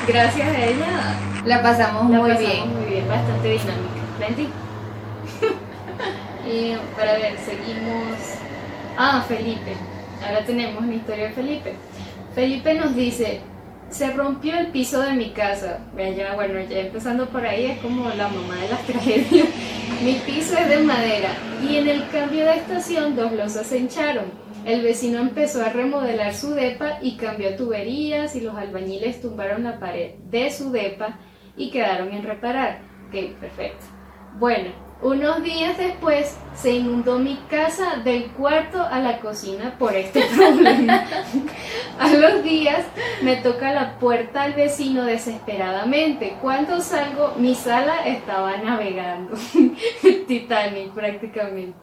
gracias 0.07 0.47
a 0.47 0.65
ella 0.65 1.15
La 1.45 1.61
pasamos 1.61 2.09
la 2.09 2.17
muy 2.19 2.29
pasamos 2.31 2.51
bien. 2.53 2.73
muy 2.77 2.85
bien, 2.89 3.07
bastante 3.07 3.47
dinámica. 3.49 3.99
Venti. 4.19 4.49
y 6.51 6.75
para 6.97 7.13
ver, 7.13 7.35
seguimos. 7.45 8.17
Ah, 8.97 9.23
Felipe. 9.27 9.75
Ahora 10.25 10.43
tenemos 10.45 10.85
la 10.85 10.93
historia 10.93 11.25
de 11.27 11.31
Felipe. 11.33 11.73
Felipe 12.35 12.73
nos 12.73 12.95
dice, 12.95 13.39
se 13.89 14.11
rompió 14.11 14.57
el 14.57 14.67
piso 14.67 14.99
de 15.01 15.13
mi 15.13 15.29
casa. 15.31 15.79
Ya, 15.97 16.33
bueno, 16.35 16.59
ya 16.69 16.79
empezando 16.79 17.25
por 17.27 17.45
ahí 17.45 17.65
es 17.67 17.79
como 17.79 18.09
la 18.09 18.27
mamá 18.27 18.55
de 18.55 18.69
las 18.69 18.81
tragedias. 18.85 19.47
mi 20.03 20.13
piso 20.25 20.57
es 20.57 20.67
de 20.69 20.79
madera 20.79 21.29
y 21.67 21.77
en 21.77 21.87
el 21.87 22.09
cambio 22.09 22.45
de 22.45 22.55
estación 22.55 23.15
dos 23.15 23.31
losas 23.31 23.65
se 23.67 23.77
hincharon. 23.77 24.25
El 24.69 24.83
vecino 24.83 25.17
empezó 25.19 25.65
a 25.65 25.69
remodelar 25.69 26.35
su 26.35 26.51
depa 26.51 26.99
y 27.01 27.17
cambió 27.17 27.55
tuberías 27.55 28.35
y 28.35 28.41
los 28.41 28.55
albañiles 28.55 29.19
tumbaron 29.19 29.63
la 29.63 29.79
pared 29.79 30.13
de 30.29 30.51
su 30.51 30.71
depa 30.71 31.17
y 31.57 31.71
quedaron 31.71 32.13
en 32.13 32.21
reparar. 32.21 32.81
Ok, 33.07 33.39
perfecto. 33.39 33.83
Bueno, 34.37 34.69
unos 35.01 35.41
días 35.41 35.75
después 35.75 36.37
se 36.53 36.73
inundó 36.73 37.17
mi 37.17 37.37
casa 37.49 37.95
del 38.03 38.27
cuarto 38.33 38.83
a 38.83 38.99
la 38.99 39.17
cocina 39.17 39.75
por 39.79 39.95
este 39.95 40.21
problema. 40.35 41.03
a 41.97 42.13
los 42.13 42.43
días 42.43 42.85
me 43.23 43.37
toca 43.37 43.73
la 43.73 43.97
puerta 43.97 44.43
al 44.43 44.53
vecino 44.53 45.03
desesperadamente. 45.03 46.37
Cuando 46.43 46.79
salgo, 46.81 47.33
mi 47.37 47.55
sala 47.55 48.05
estaba 48.05 48.57
navegando. 48.57 49.35
Titanic 50.27 50.91
prácticamente. 50.91 51.79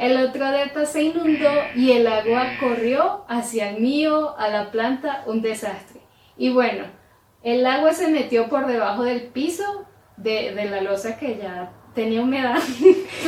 El 0.00 0.16
otro 0.16 0.50
depa 0.50 0.86
se 0.86 1.02
inundó 1.02 1.50
y 1.76 1.92
el 1.92 2.06
agua 2.06 2.52
corrió 2.58 3.26
hacia 3.28 3.68
el 3.68 3.82
mío, 3.82 4.34
a 4.38 4.48
la 4.48 4.70
planta, 4.70 5.24
un 5.26 5.42
desastre. 5.42 6.00
Y 6.38 6.48
bueno, 6.48 6.84
el 7.42 7.66
agua 7.66 7.92
se 7.92 8.08
metió 8.08 8.48
por 8.48 8.66
debajo 8.66 9.04
del 9.04 9.24
piso 9.24 9.84
de, 10.16 10.54
de 10.54 10.70
la 10.70 10.80
losa 10.80 11.18
que 11.18 11.36
ya 11.36 11.72
tenía 11.94 12.22
humedad 12.22 12.62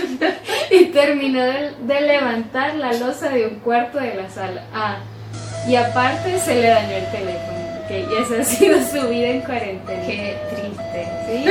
y 0.71 0.87
terminó 0.87 1.43
de, 1.43 1.73
de 1.79 2.01
levantar 2.01 2.77
la 2.77 2.95
losa 2.95 3.29
de 3.29 3.49
un 3.49 3.57
cuarto 3.57 3.99
de 3.99 4.15
la 4.15 4.31
sala. 4.31 4.65
Ah, 4.73 4.97
y 5.69 5.77
aparte 5.77 6.39
se 6.39 6.55
le 6.55 6.69
dañó 6.69 6.97
el 6.97 7.11
teléfono. 7.11 7.63
Y 7.91 8.23
esa 8.23 8.41
ha 8.41 8.45
sido 8.45 8.79
su 8.91 9.09
vida 9.09 9.29
en 9.29 9.43
cuarentena. 9.43 10.07
Qué 10.07 10.39
triste. 10.49 11.09
Sí, 11.27 11.45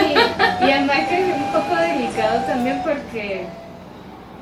y 0.66 0.72
además 0.72 1.08
que 1.08 1.30
es 1.30 1.36
un 1.36 1.52
poco 1.54 1.76
delicado 1.76 2.44
también 2.48 2.82
porque 2.84 3.46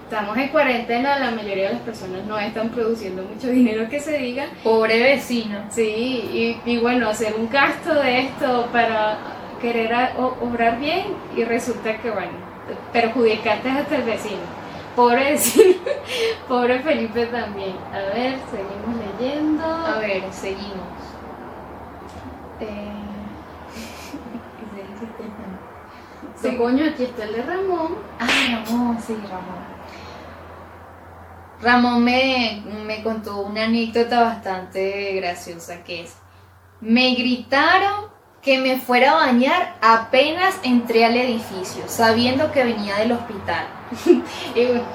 estamos 0.10 0.36
en 0.38 0.48
cuarentena, 0.50 1.20
la 1.20 1.30
mayoría 1.32 1.68
de 1.68 1.74
las 1.76 1.82
personas 1.84 2.26
no 2.26 2.38
están 2.40 2.70
produciendo 2.70 3.22
mucho 3.22 3.48
dinero 3.48 3.88
que 3.88 4.00
se 4.00 4.18
diga. 4.18 4.46
Pobre 4.64 5.00
vecino. 5.04 5.60
Sí, 5.70 5.84
y, 5.86 6.72
y 6.72 6.78
bueno, 6.80 7.10
hacer 7.10 7.36
un 7.38 7.48
gasto 7.50 7.94
de 7.94 8.22
esto 8.22 8.68
para 8.74 9.18
querer 9.62 9.94
a- 9.94 10.14
o- 10.18 10.36
obrar 10.42 10.80
bien 10.80 11.06
y 11.36 11.44
resulta 11.44 11.96
que, 12.02 12.10
bueno, 12.10 12.32
perjudicaste 12.92 13.70
hasta 13.70 13.96
el 13.98 14.04
vecino. 14.04 14.60
Pobre 14.96 15.32
vecino, 15.32 15.76
pobre 16.48 16.80
Felipe 16.80 17.28
también. 17.28 17.76
A 17.94 18.00
ver, 18.16 18.36
seguimos 18.50 19.20
leyendo. 19.20 19.64
A 19.64 20.00
ver, 20.00 20.24
seguimos. 20.32 20.90
Eh, 22.62 22.90
sí, 26.42 26.58
coño, 26.58 26.86
aquí 26.86 27.04
está 27.04 27.24
el 27.26 27.34
de 27.34 27.42
Ramón. 27.44 27.96
Ah, 28.20 28.28
Ramón, 28.66 28.98
sí, 29.00 29.16
Ramón. 29.30 29.79
Ramón 31.62 32.04
me, 32.04 33.02
contó 33.04 33.42
una 33.42 33.66
anécdota 33.66 34.22
bastante 34.22 35.14
graciosa 35.16 35.84
que 35.84 36.04
es, 36.04 36.16
me 36.80 37.14
gritaron 37.16 38.08
que 38.42 38.58
me 38.58 38.80
fuera 38.80 39.12
a 39.12 39.26
bañar 39.26 39.76
apenas 39.82 40.56
entré 40.64 41.04
al 41.04 41.18
edificio, 41.18 41.84
sabiendo 41.88 42.52
que 42.54 42.64
venía 42.64 42.96
del 42.98 43.12
hospital. 43.12 43.68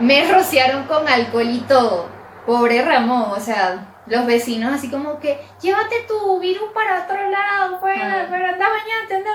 Me 0.00 0.32
rociaron 0.32 0.84
con 0.84 1.08
alcohol 1.08 1.48
y 1.48 1.58
todo. 1.60 2.08
Pobre 2.46 2.82
Ramón, 2.82 3.30
o 3.30 3.40
sea, 3.40 3.97
los 4.08 4.26
vecinos 4.26 4.72
así 4.74 4.88
como 4.90 5.18
que, 5.20 5.38
llévate 5.60 5.96
tu 6.08 6.38
virus 6.40 6.70
para 6.74 7.04
otro 7.04 7.30
lado, 7.30 7.78
fuera, 7.80 8.22
Ah. 8.22 8.26
pero 8.30 8.46
anda 8.46 8.66
a 8.66 8.70
bañarte, 8.70 9.14
anda. 9.14 9.28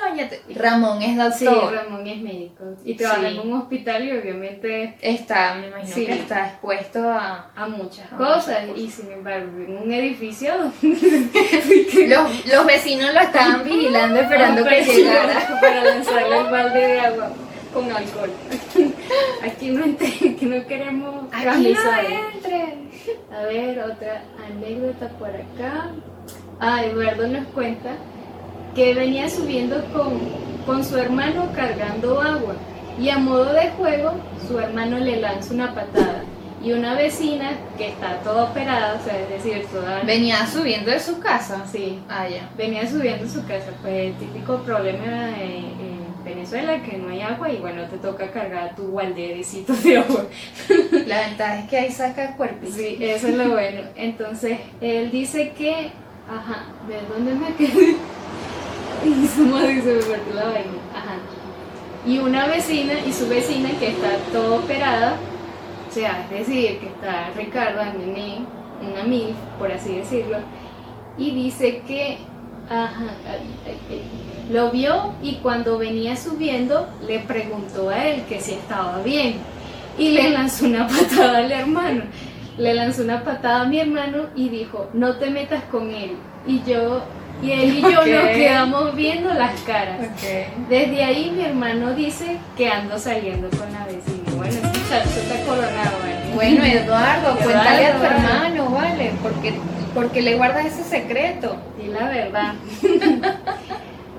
Y 0.47 0.53
Ramón 0.53 1.01
es 1.01 1.35
sí, 1.37 1.45
doctor. 1.45 1.73
Ramón 1.73 2.05
es 2.07 2.21
médico 2.21 2.63
y 2.83 2.95
trabaja 2.95 3.21
Sí. 3.21 3.27
en 3.27 3.39
un 3.39 3.53
hospital 3.61 4.03
y 4.07 4.11
obviamente 4.11 4.95
Está, 5.01 5.55
me 5.55 5.67
imagino 5.67 5.93
Sí. 5.95 6.05
que 6.05 6.13
está 6.13 6.47
expuesto 6.49 7.09
a... 7.09 7.51
a 7.55 7.67
muchas 7.67 8.11
A 8.11 8.17
cosas 8.17 8.65
muchas 8.67 8.77
y 8.83 8.89
sin 8.91 9.11
embargo 9.11 9.47
en 9.57 9.77
un 9.77 9.91
edificio 9.93 10.53
Los, 12.07 12.45
los 12.45 12.65
vecinos 12.65 13.13
lo 13.13 13.19
estaban 13.21 13.63
vigilando 13.63 14.19
esperando 14.19 14.63
que 14.65 14.83
llegara. 14.83 15.59
para 15.61 15.83
lanzarle 15.83 16.37
el 16.37 16.45
balde 16.51 16.79
de 16.87 16.99
agua 16.99 17.29
con 17.73 17.91
alcohol. 17.91 18.31
Aquí 19.43 19.69
no, 19.69 19.85
ent- 19.85 20.01
aquí 20.01 20.45
no 20.45 20.65
queremos 20.67 21.25
Aquí 21.33 21.73
no 21.73 21.91
entren. 22.35 22.89
A 23.35 23.43
ver, 23.43 23.79
otra 23.79 24.21
anécdota 24.47 25.09
por 25.19 25.29
acá. 25.29 25.89
Ah, 26.59 26.83
Eduardo 26.85 27.27
nos 27.27 27.45
cuenta 27.47 27.91
que 28.75 28.93
venía 28.93 29.29
subiendo 29.29 29.83
con, 29.93 30.19
con 30.65 30.83
su 30.83 30.97
hermano 30.97 31.51
cargando 31.55 32.21
agua 32.21 32.55
y 32.99 33.09
a 33.09 33.17
modo 33.17 33.51
de 33.53 33.69
juego 33.71 34.13
su 34.47 34.57
hermano 34.59 34.97
le 34.99 35.19
lanza 35.19 35.53
una 35.53 35.73
patada 35.73 36.23
y 36.63 36.71
una 36.71 36.95
vecina 36.95 37.51
que 37.77 37.89
está 37.89 38.19
toda 38.21 38.45
operada, 38.45 38.97
o 38.97 39.03
sea, 39.03 39.19
es 39.19 39.27
decir, 39.29 39.65
toda... 39.67 39.99
Venía 40.03 40.47
subiendo 40.47 40.91
de 40.91 40.99
su 41.01 41.19
casa. 41.19 41.65
Sí, 41.69 41.99
Ah, 42.07 42.25
ya. 42.29 42.49
venía 42.57 42.87
subiendo 42.87 43.27
su 43.27 43.45
casa, 43.45 43.71
pues 43.81 43.93
el 43.93 44.13
típico 44.13 44.57
problema 44.59 45.31
eh, 45.41 45.65
Venezuela, 46.43 46.83
que 46.83 46.97
no 46.97 47.07
hay 47.07 47.21
agua 47.21 47.49
y 47.49 47.57
bueno, 47.57 47.83
te 47.85 47.97
toca 47.97 48.29
cargar 48.29 48.75
tu 48.75 48.83
gualderecito 48.87 49.73
de 49.73 49.97
agua. 49.97 50.25
La 51.07 51.21
ventaja 51.21 51.59
es 51.59 51.69
que 51.69 51.77
ahí 51.77 51.91
saca 51.91 52.35
cuerpo. 52.35 52.67
Sí, 52.69 52.97
eso 52.99 53.29
es 53.29 53.35
lo 53.35 53.51
bueno. 53.51 53.81
Entonces, 53.95 54.59
él 54.81 55.09
dice 55.09 55.53
que, 55.57 55.91
ajá, 56.29 56.65
¿de 56.87 56.99
dónde 57.07 57.33
me 57.33 57.55
quedé? 57.55 57.95
Y 59.05 59.27
su 59.27 59.45
madre 59.45 59.81
se 59.81 59.93
me 59.95 60.01
partió 60.01 60.33
la 60.33 60.45
vaina. 60.45 60.71
Ajá. 60.95 61.15
Y 62.05 62.19
una 62.19 62.47
vecina 62.47 62.93
y 63.05 63.11
su 63.11 63.27
vecina 63.27 63.69
que 63.77 63.89
está 63.89 64.17
toda 64.31 64.59
operada, 64.59 65.17
o 65.89 65.93
sea, 65.93 66.25
es 66.31 66.47
decir, 66.47 66.79
que 66.79 66.87
está 66.87 67.29
Ricardo, 67.35 67.81
el 67.81 68.13
nene, 68.13 68.45
una 68.81 69.03
mil, 69.03 69.35
por 69.59 69.71
así 69.71 69.95
decirlo, 69.95 70.37
y 71.17 71.31
dice 71.31 71.81
que, 71.85 72.17
ajá, 72.69 73.15
ay, 73.27 73.55
ay, 73.65 73.79
ay, 73.89 74.32
lo 74.51 74.71
vio 74.71 75.13
y 75.21 75.35
cuando 75.35 75.77
venía 75.77 76.15
subiendo 76.15 76.87
le 77.07 77.19
preguntó 77.19 77.89
a 77.89 78.07
él 78.07 78.23
que 78.27 78.39
si 78.39 78.53
estaba 78.53 79.01
bien 79.01 79.35
y 79.97 80.09
le 80.09 80.29
lanzó 80.31 80.65
una 80.65 80.87
patada 80.87 81.39
al 81.39 81.51
hermano. 81.51 82.03
Le 82.57 82.73
lanzó 82.75 83.01
una 83.01 83.23
patada 83.23 83.61
a 83.61 83.65
mi 83.65 83.79
hermano 83.79 84.27
y 84.35 84.49
dijo, 84.49 84.87
no 84.93 85.15
te 85.15 85.29
metas 85.29 85.63
con 85.71 85.89
él. 85.89 86.11
Y 86.45 86.61
yo, 86.63 87.01
y 87.41 87.51
él 87.51 87.77
y 87.77 87.81
yo 87.81 87.89
nos 88.05 88.05
quedamos 88.05 88.95
viendo 88.95 89.33
las 89.33 89.59
caras. 89.61 89.99
Desde 90.69 91.03
ahí 91.03 91.31
mi 91.35 91.45
hermano 91.45 91.93
dice 91.93 92.37
que 92.55 92.69
ando 92.69 92.99
saliendo 92.99 93.49
con 93.57 93.71
la 93.73 93.85
vecina. 93.85 94.23
Bueno, 94.35 94.53
ese 94.53 94.67
muchacho 94.67 95.19
está 95.19 95.45
coronado, 95.45 95.97
¿vale? 95.99 96.35
Bueno, 96.35 96.63
Eduardo, 96.63 97.35
cuéntale 97.43 97.85
a 97.87 97.91
tu 97.91 98.03
Eduardo, 98.03 98.27
hermano, 98.27 98.69
¿vale? 98.69 99.11
Porque, 99.23 99.53
porque 99.95 100.21
le 100.21 100.35
guardas 100.35 100.65
ese 100.65 100.83
secreto. 100.83 101.55
Y 101.83 101.87
la 101.87 102.07
verdad. 102.07 102.53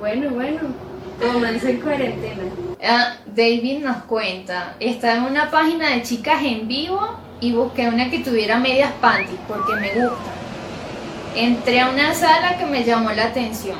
Bueno, 0.05 0.31
bueno, 0.33 0.61
romance 1.19 1.71
en 1.71 1.81
cuarentena. 1.81 2.43
Ah, 2.87 3.17
David 3.25 3.83
nos 3.83 4.05
cuenta, 4.05 4.75
estaba 4.79 5.15
en 5.15 5.23
una 5.23 5.51
página 5.51 5.89
de 5.89 6.03
chicas 6.03 6.43
en 6.43 6.69
vivo 6.69 7.01
y 7.41 7.53
busqué 7.53 7.89
una 7.89 8.11
que 8.11 8.19
tuviera 8.19 8.59
medias 8.59 8.93
panties 9.01 9.41
porque 9.49 9.75
me 9.77 9.95
gusta. 9.95 10.31
Entré 11.35 11.81
a 11.81 11.89
una 11.89 12.13
sala 12.13 12.59
que 12.59 12.67
me 12.67 12.85
llamó 12.85 13.13
la 13.13 13.29
atención. 13.29 13.79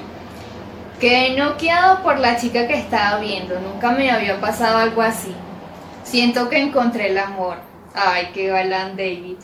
Quedé 0.99 1.37
noqueado 1.37 2.03
por 2.03 2.19
la 2.19 2.39
chica 2.39 2.67
que 2.69 2.79
estaba 2.79 3.21
viendo, 3.21 3.61
nunca 3.61 3.91
me 3.91 4.11
había 4.11 4.41
pasado 4.41 4.79
algo 4.79 5.03
así. 5.03 5.35
Siento 6.05 6.49
que 6.49 6.57
encontré 6.57 7.11
el 7.11 7.19
amor. 7.19 7.59
Ay, 7.95 8.31
qué 8.33 8.47
galán 8.47 8.97
David. 8.97 9.37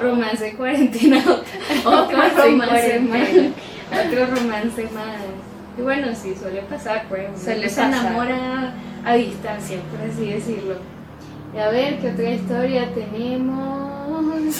Romance 0.00 0.50
en 0.50 0.56
cuarentena, 0.56 1.18
otro, 1.84 2.16
Romance 2.16 2.42
romance 2.42 3.00
cuarentena. 3.08 3.54
Otro 3.90 4.26
romance 4.26 4.82
más. 4.94 5.37
Y 5.78 5.82
bueno, 5.82 6.08
sí, 6.14 6.34
suele 6.34 6.62
pasar, 6.62 7.06
pues. 7.08 7.40
Suele 7.40 7.68
se 7.68 7.82
enamora 7.82 8.74
a 9.04 9.14
distancia, 9.14 9.78
por 9.90 10.00
así 10.00 10.32
decirlo. 10.32 10.76
Y 11.54 11.58
a 11.58 11.68
ver, 11.68 12.00
¿qué 12.00 12.10
otra 12.10 12.30
historia 12.30 12.92
tenemos? 12.92 14.08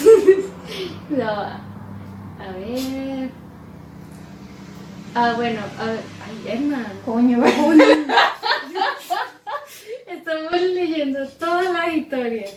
no, 1.09 1.29
a 1.29 1.59
ver. 2.57 3.29
Ah, 5.13 5.33
bueno, 5.35 5.59
a 5.77 5.85
ver. 5.85 5.99
Ay, 6.25 6.53
Emma. 6.53 6.85
Coño, 7.05 7.43
Estamos 10.07 10.53
leyendo 10.53 11.27
todas 11.27 11.73
las 11.73 11.93
historias. 11.95 12.55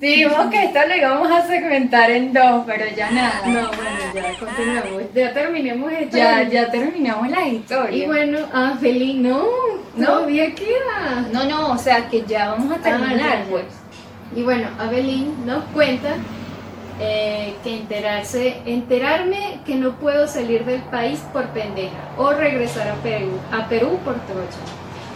Dijimos 0.00 0.46
que 0.50 0.64
esto 0.64 0.78
lo 0.88 0.96
íbamos 0.96 1.30
a 1.30 1.46
segmentar 1.46 2.10
en 2.10 2.32
dos, 2.32 2.64
pero 2.66 2.86
ya 2.96 3.10
nada. 3.10 3.42
No, 3.46 3.68
bueno, 3.68 3.98
ya 4.14 4.38
continuamos. 4.38 5.02
Ya 5.14 5.32
terminemos 5.34 5.92
esto. 5.92 6.16
Ya, 6.16 6.48
ya 6.48 6.70
terminamos 6.70 7.28
las 7.28 7.46
historias. 7.48 7.94
Y 7.94 8.06
bueno, 8.06 8.38
ah, 8.54 8.74
feliz, 8.80 9.16
no, 9.16 9.44
No. 9.96 10.06
todavía 10.06 10.54
queda. 10.54 11.26
No, 11.32 11.44
no, 11.44 11.72
o 11.72 11.78
sea 11.78 12.08
que 12.08 12.22
ya 12.22 12.52
vamos 12.52 12.72
a 12.78 12.80
terminar, 12.80 13.18
ya, 13.18 13.40
ya. 13.40 13.44
pues. 13.50 13.64
Y 14.34 14.42
bueno, 14.42 14.68
Abelín 14.78 15.34
nos 15.44 15.64
cuenta 15.64 16.14
eh, 16.98 17.54
que 17.62 17.76
enterarse, 17.76 18.58
enterarme 18.64 19.60
que 19.66 19.74
no 19.74 19.96
puedo 19.96 20.26
salir 20.28 20.64
del 20.64 20.80
país 20.82 21.18
por 21.32 21.46
pendeja 21.48 21.96
o 22.16 22.32
regresar 22.32 22.88
a 22.88 22.94
Perú, 23.02 23.32
a 23.52 23.68
Perú 23.68 23.98
por 24.04 24.14
trocha. 24.20 24.58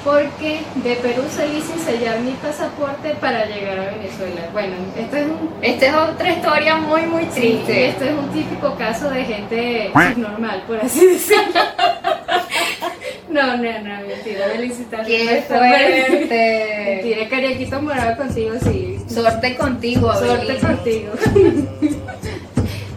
Porque 0.05 0.61
de 0.77 0.97
Perú 0.97 1.23
salí 1.35 1.63
sin 1.63 1.79
sellar 1.79 2.21
mi 2.21 2.33
pasaporte 2.33 3.15
para 3.21 3.47
llegar 3.47 3.79
a 3.79 3.87
Venezuela. 3.97 4.43
Bueno, 4.53 4.75
esto 4.99 5.17
es 5.17 5.25
un 5.27 5.51
Esta 5.63 5.87
es 5.87 5.95
otra 5.95 6.31
historia 6.31 6.77
muy, 6.77 7.03
muy 7.07 7.25
Sí, 7.33 7.41
triste. 7.65 7.89
esto 7.89 8.05
es 8.05 8.11
un 8.13 8.29
típico 8.31 8.75
caso 8.77 9.09
de 9.09 9.25
gente 9.25 9.91
normal, 10.17 10.63
por 10.67 10.79
así 10.81 11.07
decirlo. 11.07 11.45
No, 13.31 13.57
no, 13.57 13.57
no, 13.57 14.07
mentira, 14.07 14.47
felicitaciones. 14.55 15.45
¡Qué 15.45 15.45
bueno. 15.49 15.67
fuerte! 15.67 16.85
Mentira, 17.03 17.29
cariaquito 17.29 17.83
morado 17.83 18.17
contigo, 18.17 18.55
sí. 18.63 18.97
Suerte 19.09 19.57
contigo, 19.57 20.15
Suerte 20.15 20.53
Abelín. 20.53 20.61
contigo. 20.61 21.13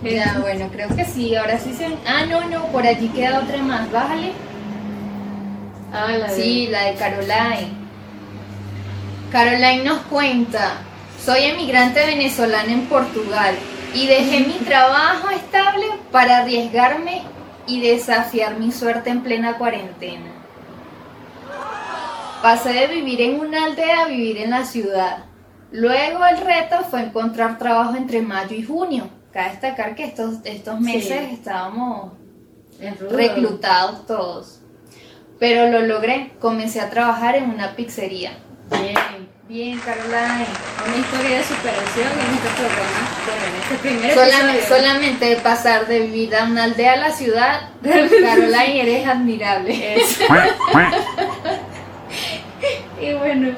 Ya, 0.03 0.37
bueno, 0.39 0.69
creo 0.71 0.95
que 0.95 1.05
sí. 1.05 1.35
Ahora 1.35 1.57
sí 1.57 1.73
se. 1.73 1.85
Ah, 2.05 2.25
no, 2.29 2.47
no, 2.49 2.67
por 2.67 2.85
allí 2.85 3.07
queda 3.09 3.39
otra 3.39 3.57
más. 3.63 3.91
Bájale. 3.91 4.31
Ah, 5.93 6.11
la 6.11 6.27
de- 6.27 6.35
Sí, 6.41 6.67
la 6.67 6.83
de 6.85 6.95
Caroline. 6.95 7.71
Caroline 9.31 9.83
nos 9.83 9.99
cuenta, 10.03 10.73
soy 11.23 11.43
emigrante 11.43 12.05
venezolana 12.05 12.71
en 12.71 12.85
Portugal 12.87 13.55
y 13.93 14.07
dejé 14.07 14.41
mi 14.41 14.53
trabajo 14.65 15.29
estable 15.29 15.85
para 16.11 16.39
arriesgarme 16.39 17.23
y 17.67 17.81
desafiar 17.81 18.57
mi 18.59 18.71
suerte 18.71 19.09
en 19.09 19.21
plena 19.23 19.57
cuarentena. 19.57 20.31
Pasé 22.41 22.71
de 22.73 22.87
vivir 22.87 23.21
en 23.21 23.39
una 23.39 23.65
aldea 23.65 24.03
a 24.03 24.07
vivir 24.07 24.37
en 24.37 24.51
la 24.51 24.63
ciudad. 24.63 25.25
Luego 25.71 26.25
el 26.25 26.37
reto 26.39 26.77
fue 26.89 27.01
encontrar 27.01 27.57
trabajo 27.57 27.95
entre 27.95 28.21
mayo 28.21 28.55
y 28.55 28.63
junio. 28.63 29.09
Cabe 29.33 29.51
destacar 29.51 29.95
que 29.95 30.05
estos, 30.05 30.35
estos 30.45 30.79
meses 30.79 31.27
Sí. 31.27 31.33
estábamos 31.35 32.13
reclutados 33.11 34.05
todos. 34.05 34.61
Pero 35.39 35.69
lo 35.69 35.81
logré, 35.85 36.31
comencé 36.39 36.81
a 36.81 36.89
trabajar 36.89 37.35
en 37.35 37.49
una 37.49 37.75
pizzería. 37.75 38.31
Bien. 38.71 39.27
Bien, 39.47 39.79
Caroline. 39.79 40.45
Una 40.85 40.97
historia 40.97 41.37
de 41.37 41.43
superación 41.43 42.07
en 42.19 42.33
este 42.35 42.49
programa. 42.57 42.99
Bueno, 43.25 43.45
en 43.47 43.55
este 43.61 43.75
primer 43.77 44.13
Solamente, 44.13 44.59
episodio. 44.59 44.77
solamente 44.81 45.35
pasar 45.37 45.87
de 45.87 45.99
vivir 46.01 46.35
a 46.35 46.43
una 46.43 46.63
aldea 46.65 46.93
a 46.93 46.97
la 46.97 47.11
ciudad, 47.11 47.69
Caroline, 47.83 48.81
eres 48.81 49.07
admirable. 49.07 49.95
Eso. 50.01 50.23
Y 52.99 53.13
bueno, 53.13 53.51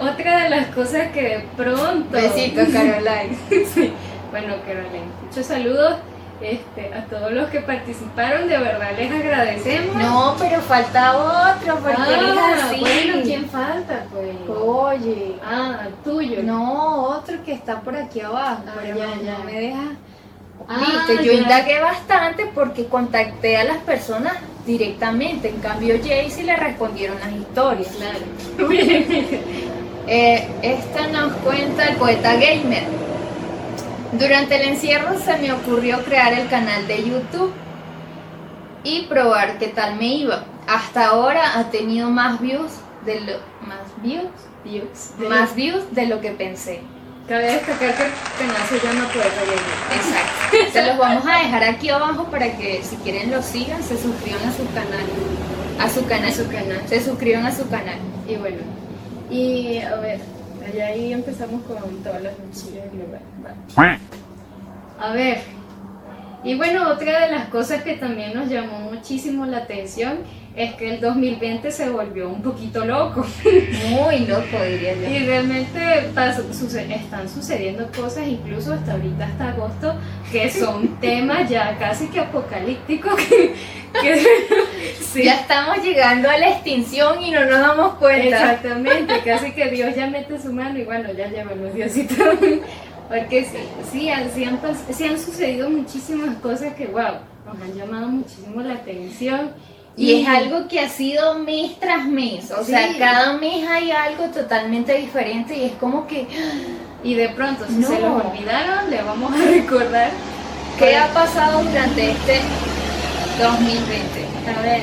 otra 0.00 0.44
de 0.44 0.50
las 0.50 0.66
cosas 0.68 1.08
que 1.12 1.22
de 1.22 1.38
pronto. 1.56 2.08
Besitos, 2.10 2.68
Caroline. 2.68 3.36
Sí. 3.74 3.92
Bueno, 4.30 4.54
Caroline, 4.64 5.06
muchos 5.22 5.46
saludos 5.46 5.96
este, 6.40 6.92
a 6.94 7.04
todos 7.06 7.32
los 7.32 7.48
que 7.50 7.60
participaron. 7.60 8.48
De 8.48 8.58
verdad 8.58 8.90
les 8.96 9.10
agradecemos. 9.10 9.96
No, 9.96 10.36
pero 10.38 10.60
falta 10.60 11.16
otro, 11.56 11.76
porque 11.76 11.96
ah, 11.98 12.56
así. 12.70 12.80
bueno, 12.80 13.22
¿quién 13.22 13.48
falta? 13.48 14.04
Pues. 14.12 14.36
Oye. 14.58 15.36
Ah, 15.44 15.86
tuyo. 16.04 16.42
No, 16.42 17.02
otro 17.04 17.42
que 17.44 17.52
está 17.52 17.80
por 17.80 17.96
aquí 17.96 18.20
abajo, 18.20 18.62
Ah, 18.66 18.74
pero 18.80 18.96
ya, 18.98 19.06
no, 19.06 19.22
ya. 19.22 19.38
no 19.38 19.44
me 19.44 19.52
deja. 19.60 19.82
Ah, 20.68 21.04
Viste, 21.06 21.24
yo 21.24 21.32
ya. 21.32 21.38
indagué 21.42 21.80
bastante 21.80 22.46
porque 22.54 22.86
contacté 22.86 23.56
a 23.58 23.64
las 23.64 23.78
personas 23.78 24.34
directamente. 24.66 25.48
En 25.50 25.58
cambio, 25.60 25.96
Jaycee 26.02 26.44
le 26.44 26.56
respondieron 26.56 27.18
las 27.20 27.32
historias. 27.32 27.88
Claro. 27.96 28.68
Eh, 30.08 30.46
esta 30.62 31.08
nos 31.08 31.32
cuenta 31.38 31.86
el 31.88 31.96
poeta 31.96 32.34
gamer. 32.34 32.84
Durante 34.12 34.56
el 34.56 34.68
encierro 34.68 35.18
se 35.18 35.36
me 35.38 35.52
ocurrió 35.52 36.02
crear 36.04 36.32
el 36.32 36.48
canal 36.48 36.86
de 36.86 37.04
YouTube 37.04 37.52
y 38.84 39.02
probar 39.02 39.58
qué 39.58 39.68
tal 39.68 39.96
me 39.96 40.06
iba. 40.06 40.44
Hasta 40.66 41.08
ahora 41.08 41.58
ha 41.58 41.70
tenido 41.70 42.08
más 42.10 42.40
views 42.40 42.72
de 43.04 43.20
lo 43.20 43.32
más 43.66 44.02
views, 44.02 44.30
Views. 44.64 45.28
más 45.28 45.54
views 45.54 45.84
de 45.92 46.06
lo 46.06 46.20
que 46.20 46.30
pensé. 46.30 46.80
Cabe 47.28 47.52
destacar 47.52 47.78
que 47.78 48.04
el 48.04 48.48
canal 48.48 48.62
se 48.68 48.86
llama 48.86 49.08
Poeta 49.12 49.40
Gamer. 49.40 49.96
Exacto. 49.96 50.72
Se 50.72 50.86
los 50.86 50.96
vamos 50.96 51.24
a 51.26 51.38
dejar 51.38 51.64
aquí 51.64 51.88
abajo 51.88 52.24
para 52.24 52.56
que 52.56 52.80
si 52.84 52.94
quieren 52.96 53.32
lo 53.32 53.42
sigan, 53.42 53.82
se 53.82 54.00
suscriban 54.00 54.48
a 54.48 54.52
su 54.52 54.64
canal. 54.72 55.04
A 55.80 55.90
su 55.90 56.06
canal. 56.06 56.28
A 56.28 56.32
su 56.32 56.48
canal. 56.48 56.82
Se 56.86 57.04
suscriban 57.04 57.44
a 57.44 57.50
su 57.50 57.68
canal. 57.68 57.98
Y 58.28 58.36
bueno, 58.36 58.58
y 59.28 59.78
a 59.78 59.96
ver, 59.96 60.20
allá 60.66 60.86
ahí 60.86 61.12
empezamos 61.12 61.62
con 61.62 62.02
todas 62.02 62.22
las 62.22 62.38
noticias. 62.38 62.84
Va. 63.78 63.98
A 64.98 65.12
ver, 65.12 65.38
y 66.44 66.54
bueno, 66.54 66.88
otra 66.88 67.26
de 67.26 67.32
las 67.32 67.48
cosas 67.48 67.82
que 67.82 67.94
también 67.96 68.34
nos 68.34 68.48
llamó 68.48 68.78
muchísimo 68.78 69.46
la 69.46 69.58
atención 69.58 70.18
es 70.56 70.74
que 70.76 70.94
el 70.94 71.00
2020 71.00 71.70
se 71.70 71.90
volvió 71.90 72.30
un 72.30 72.42
poquito 72.42 72.82
loco. 72.84 73.26
Muy 73.90 74.20
loco, 74.20 74.56
diría 74.66 74.94
yo. 74.94 75.06
Y 75.14 75.18
realmente 75.26 75.78
están 75.98 77.28
sucediendo 77.28 77.86
cosas, 77.94 78.26
incluso 78.26 78.72
hasta 78.72 78.92
ahorita, 78.92 79.26
hasta 79.26 79.48
agosto, 79.50 79.94
que 80.32 80.50
son 80.50 80.96
temas 81.00 81.48
ya 81.50 81.76
casi 81.78 82.08
que 82.08 82.20
apocalípticos. 82.20 83.14
Que, 83.16 83.54
que- 84.00 84.26
sí, 85.00 85.24
Ya 85.24 85.40
estamos 85.40 85.82
llegando 85.84 86.30
a 86.30 86.38
la 86.38 86.48
extinción 86.48 87.22
y 87.22 87.30
no 87.30 87.44
nos 87.44 87.60
damos 87.60 87.94
cuenta. 87.96 88.26
exactamente, 88.54 89.20
casi 89.24 89.52
que 89.52 89.70
Dios 89.70 89.94
ya 89.94 90.06
mete 90.06 90.40
su 90.40 90.52
mano 90.52 90.78
y 90.78 90.84
bueno, 90.84 91.12
ya 91.12 91.28
llévanos 91.28 91.74
Diosito. 91.74 92.14
Porque 93.08 93.44
sí, 93.44 93.58
sí, 93.92 94.08
han, 94.08 94.30
sí 94.32 94.44
han 94.44 94.58
sí 94.90 95.04
han 95.04 95.18
sucedido 95.20 95.70
muchísimas 95.70 96.34
cosas 96.38 96.74
que, 96.74 96.86
wow, 96.86 97.18
nos 97.46 97.62
han 97.62 97.74
llamado 97.74 98.08
muchísimo 98.08 98.60
la 98.62 98.72
atención. 98.74 99.50
Y 99.98 100.20
es 100.22 100.28
algo 100.28 100.68
que 100.68 100.78
ha 100.80 100.88
sido 100.90 101.38
mes 101.38 101.78
tras 101.80 102.04
mes, 102.06 102.50
o 102.50 102.62
sea, 102.62 102.86
cada 102.98 103.32
mes 103.38 103.66
hay 103.66 103.90
algo 103.92 104.24
totalmente 104.26 104.92
diferente 104.94 105.56
y 105.56 105.64
es 105.64 105.72
como 105.72 106.06
que, 106.06 106.26
Y 107.04 107.14
de 107.14 107.28
pronto, 107.30 107.64
si 107.68 107.74
No. 107.74 107.88
se 107.88 108.00
los 108.00 108.24
olvidaron, 108.24 108.90
le 108.90 109.00
vamos 109.02 109.32
a 109.32 109.44
recordar 109.50 110.10
¿qué 110.78 110.96
ha 110.96 111.06
pasado 111.14 111.62
durante 111.62 112.10
este 112.10 112.40
2020? 113.38 114.58
A 114.58 114.62
ver, 114.62 114.82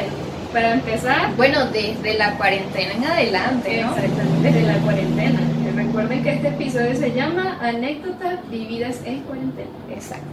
para 0.51 0.73
empezar, 0.73 1.35
Bueno, 1.35 1.65
desde 1.67 2.17
la 2.17 2.35
cuarentena 2.37 2.93
en 2.93 3.03
adelante, 3.05 3.81
¿no? 3.83 3.95
exactamente 3.95 4.51
desde 4.51 4.61
la 4.67 4.77
cuarentena. 4.79 5.39
Recuerden 5.75 6.23
que 6.23 6.33
este 6.33 6.47
episodio 6.49 6.95
se 6.95 7.11
llama 7.13 7.57
Anécdotas 7.61 8.39
vividas 8.49 8.97
en 9.05 9.21
cuarentena. 9.21 9.69
Exacto. 9.91 10.25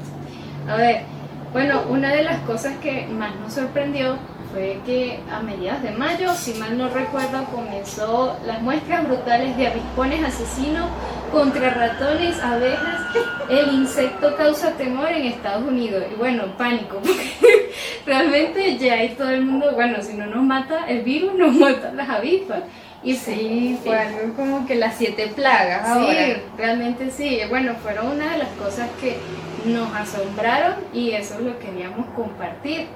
A 0.69 0.77
ver, 0.77 1.03
bueno, 1.53 1.83
una 1.89 2.11
de 2.15 2.23
las 2.25 2.41
cosas 2.41 2.75
que 2.83 3.07
más 3.07 3.35
nos 3.37 3.55
sorprendió 3.55 4.17
fue 4.53 4.81
que 4.85 5.21
a 5.31 5.41
mediados 5.41 5.83
de 5.83 5.93
mayo, 5.93 6.33
si 6.35 6.55
mal 6.55 6.77
no 6.77 6.89
recuerdo, 6.89 7.45
comenzó 7.55 8.37
las 8.47 8.61
muestras 8.63 9.07
brutales 9.07 9.57
de 9.57 9.69
avispones 9.69 10.25
asesinos 10.25 10.89
contra 11.33 11.71
ratones, 11.71 12.41
abejas. 12.43 13.01
El 13.49 13.75
insecto 13.75 14.35
causa 14.37 14.73
temor 14.73 15.11
en 15.13 15.27
Estados 15.27 15.65
Unidos. 15.67 16.05
Y 16.13 16.15
bueno, 16.17 16.45
pánico, 16.59 16.97
porque 17.03 17.71
realmente 18.07 18.77
ya 18.79 18.95
hay 18.95 19.11
todo 19.11 19.31
el 19.31 19.45
mundo, 19.45 19.71
bueno, 19.75 20.03
si 20.03 20.15
no 20.15 20.27
nos 20.27 20.43
mata 20.43 20.87
el 20.89 21.03
virus, 21.03 21.35
nos 21.35 21.55
matan 21.55 21.97
las 21.97 22.09
avispas. 22.09 22.61
Y 23.03 23.15
Sí, 23.15 23.79
fue 23.83 23.97
algo 23.99 24.35
como 24.35 24.67
que 24.67 24.75
las 24.75 24.97
siete 24.97 25.29
plagas 25.29 25.87
Sí, 25.87 25.93
ahora. 26.05 26.41
realmente 26.59 27.11
sí. 27.11 27.41
Bueno, 27.49 27.75
fueron 27.83 28.09
una 28.09 28.33
de 28.33 28.39
las 28.39 28.49
cosas 28.51 28.89
que 29.01 29.17
nos 29.65 29.95
asombraron 29.95 30.75
y 30.93 31.13
eso 31.13 31.39
lo 31.41 31.59
queríamos 31.59 32.07
compartir 32.15 32.89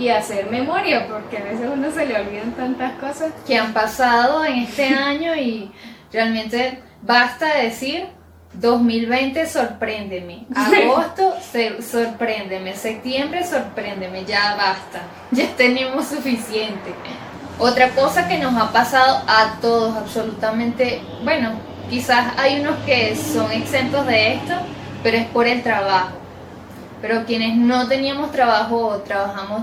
y 0.00 0.08
hacer 0.08 0.50
memoria, 0.50 1.06
porque 1.08 1.38
a 1.38 1.44
veces 1.44 1.68
uno 1.72 1.90
se 1.90 2.06
le 2.06 2.18
olvidan 2.20 2.52
tantas 2.52 2.92
cosas. 2.92 3.32
que 3.46 3.56
han 3.58 3.72
pasado 3.72 4.44
en 4.44 4.58
este 4.60 4.86
año 4.94 5.34
y 5.36 5.70
realmente 6.12 6.82
basta 7.02 7.54
decir 7.58 8.06
2020 8.54 9.46
sorpréndeme, 9.46 10.46
agosto 10.54 11.34
se- 11.52 11.80
sorpréndeme, 11.82 12.74
septiembre 12.74 13.46
sorpréndeme, 13.46 14.24
ya 14.24 14.56
basta, 14.56 15.02
ya 15.30 15.46
tenemos 15.56 16.06
suficiente. 16.06 16.92
Otra 17.58 17.90
cosa 17.90 18.26
que 18.26 18.38
nos 18.38 18.56
ha 18.60 18.72
pasado 18.72 19.22
a 19.28 19.58
todos 19.60 19.94
absolutamente, 19.96 21.02
bueno, 21.22 21.50
quizás 21.90 22.32
hay 22.38 22.60
unos 22.60 22.76
que 22.86 23.14
son 23.14 23.52
exentos 23.52 24.06
de 24.06 24.34
esto, 24.34 24.54
pero 25.02 25.18
es 25.18 25.26
por 25.26 25.46
el 25.46 25.62
trabajo. 25.62 26.12
Pero 27.02 27.24
quienes 27.26 27.56
no 27.56 27.86
teníamos 27.86 28.30
trabajo 28.32 28.76
o 28.88 28.96
trabajamos 28.98 29.62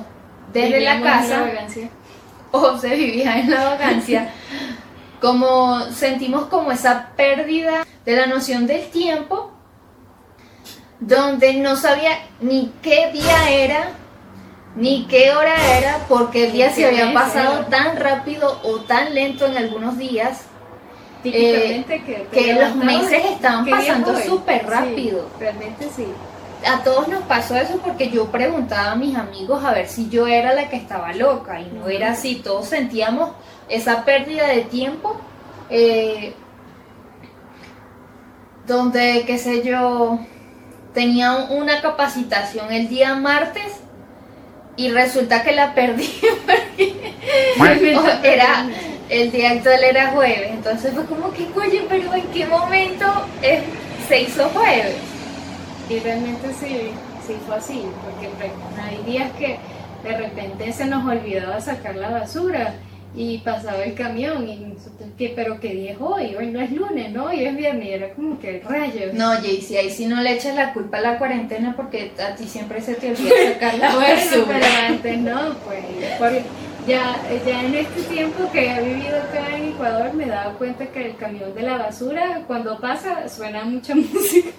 desde 0.54 0.80
la 0.82 0.96
Vivíamos 0.96 1.08
casa, 1.28 1.46
o 2.52 2.78
se 2.78 2.96
vivía 2.96 3.40
en 3.40 3.50
la 3.52 3.70
vacancia, 3.72 4.30
como 5.22 5.82
sentimos 5.92 6.46
como 6.46 6.72
esa 6.72 7.10
pérdida 7.16 7.86
de 8.06 8.16
la 8.16 8.26
noción 8.28 8.68
del 8.68 8.90
tiempo, 8.90 9.52
donde 11.00 11.54
no 11.56 11.76
sabía 11.76 12.12
ni 12.40 12.72
qué 12.82 13.12
día 13.12 13.50
era, 13.52 13.90
ni 14.76 15.06
qué 15.08 15.32
hora 15.32 15.56
era, 15.78 16.00
porque 16.08 16.46
el 16.48 16.52
día 16.54 16.72
se 16.72 16.86
había 16.86 17.14
pasado 17.14 17.66
tan 17.66 17.98
rápido 17.98 18.60
o 18.64 18.78
tan 18.82 19.14
lento 19.14 19.46
en 19.46 19.58
algunos 19.58 19.98
días, 19.98 20.44
que, 21.24 21.78
Eh, 21.80 22.28
que 22.32 22.54
los 22.54 22.76
meses 22.76 23.26
estaban 23.26 23.66
¿qué 23.66 23.72
día 23.72 23.80
es 23.82 23.88
pasando 23.88 24.20
súper 24.22 24.62
Sí, 24.62 24.68
rápido. 24.68 25.30
realmente 25.40 25.90
sí. 25.96 26.06
A 26.66 26.84
todos 26.84 27.08
nos 27.08 27.24
pasó 27.24 27.56
eso 27.56 27.78
porque 27.84 28.10
yo 28.10 28.26
preguntaba 28.32 28.92
a 28.92 28.96
mis 28.96 29.16
amigos 29.16 29.64
a 29.64 29.74
ver 29.74 29.88
si 29.88 30.10
yo 30.10 30.28
era 30.28 30.54
la 30.54 30.70
que 30.70 30.78
estaba 30.78 31.14
loca 31.14 31.60
y 31.62 31.66
no 31.74 31.88
era 31.88 32.12
así, 32.12 32.36
todos 32.36 32.68
sentíamos 32.68 33.32
esa 33.70 34.04
pérdida 34.06 34.48
de 34.48 34.62
tiempo 34.62 35.20
eh, 35.70 36.34
donde, 38.66 39.24
qué 39.26 39.38
sé 39.38 39.64
yo, 39.64 40.20
tenía 40.94 41.36
una 41.36 41.82
capacitación 41.82 42.72
el 42.72 42.90
día 42.90 43.16
martes 43.16 43.74
y 44.76 44.90
resulta 44.90 45.44
que 45.44 45.54
la 45.54 45.74
perdí 45.74 46.10
porque 47.58 47.98
era 48.24 48.68
el 49.10 49.32
día 49.32 49.52
actual 49.52 49.84
era 49.84 50.08
jueves, 50.12 50.50
entonces 50.52 50.94
fue 50.94 51.06
como 51.06 51.32
que, 51.32 51.48
oye, 51.56 51.86
pero 51.88 52.14
¿en 52.14 52.28
qué 52.28 52.46
momento 52.46 53.06
es- 53.42 53.64
se 54.08 54.22
hizo 54.22 54.50
jueves? 54.50 54.96
Y 55.90 56.00
realmente 56.00 56.48
sí, 56.60 56.90
sí 57.26 57.34
fue 57.46 57.56
así, 57.56 57.84
porque 58.04 58.30
hay 58.82 59.04
días 59.12 59.32
que 59.34 59.58
de 60.04 60.18
repente 60.18 60.72
se 60.74 60.86
nos 60.86 61.06
olvidaba 61.06 61.60
sacar 61.62 61.96
la 61.96 62.10
basura 62.10 62.74
y 63.16 63.40
pasaba 63.40 63.84
el 63.84 63.94
camión 63.96 64.48
y 64.48 64.58
nosotros, 64.58 65.10
¿qué? 65.18 65.34
pero 65.36 65.60
qué 65.60 65.70
día 65.70 65.92
es 65.94 65.98
hoy, 66.00 66.36
hoy 66.36 66.48
no 66.48 66.60
es 66.62 66.72
lunes, 66.72 67.12
no, 67.12 67.26
hoy 67.26 67.46
es 67.46 67.56
viernes, 67.56 67.86
y 67.88 67.92
era 67.94 68.10
como 68.14 68.38
que 68.40 68.62
rayos. 68.68 69.14
No, 69.14 69.32
Jaycee, 69.32 69.80
ahí 69.80 69.90
sí 69.90 70.06
no 70.06 70.22
le 70.22 70.34
echas 70.34 70.56
la 70.56 70.74
culpa 70.74 70.98
a 70.98 71.02
la 71.02 71.18
cuarentena 71.18 71.74
porque 71.76 72.12
a 72.20 72.36
ti 72.36 72.44
siempre 72.48 72.82
se 72.82 72.96
te 72.96 73.12
olvida 73.12 73.32
sacar 73.54 73.76
la 73.76 73.96
Bueno, 73.96 74.16
basura. 74.16 74.46
pero 74.60 74.66
antes 74.88 75.18
no, 75.20 75.54
pues 76.20 76.44
ya, 76.86 77.16
ya 77.46 77.64
en 77.66 77.76
este 77.76 78.02
tiempo 78.04 78.52
que 78.52 78.72
he 78.72 78.82
vivido 78.84 79.18
acá 79.18 79.56
en 79.58 79.67
Ecuador 79.78 80.14
me 80.14 80.26
he 80.26 80.30
dado 80.30 80.58
cuenta 80.58 80.88
que 80.88 81.06
el 81.06 81.16
camión 81.18 81.54
de 81.54 81.62
la 81.62 81.78
basura 81.78 82.42
cuando 82.48 82.80
pasa 82.80 83.30
suena 83.30 83.64
mucha 83.64 83.94
música. 83.96 84.50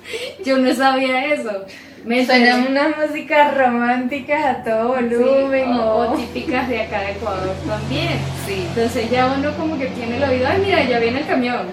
Yo 0.44 0.59
no 0.59 0.72
sabía 0.74 1.35
eso. 1.35 1.64
Me 2.04 2.24
Suenan 2.24 2.66
enteré- 2.66 2.70
unas 2.70 2.96
músicas 3.09 3.57
románticas 3.59 4.44
a 4.44 4.62
todo 4.64 4.88
volumen 4.94 5.72
Sí, 5.74 5.81
o, 5.83 6.14
típicas 6.16 6.68
de 6.68 6.83
acá 6.83 7.00
de 7.00 7.11
Ecuador 7.12 7.54
también. 7.66 8.18
Sí. 8.46 8.64
Entonces 8.68 9.11
ya 9.11 9.26
uno 9.37 9.52
como 9.57 9.76
que 9.76 9.87
tiene 9.87 10.18
el 10.18 10.22
oído, 10.24 10.46
ay 10.48 10.62
mira, 10.64 10.85
ya 10.85 10.98
viene 11.00 11.20
el 11.20 11.26
camión. 11.26 11.66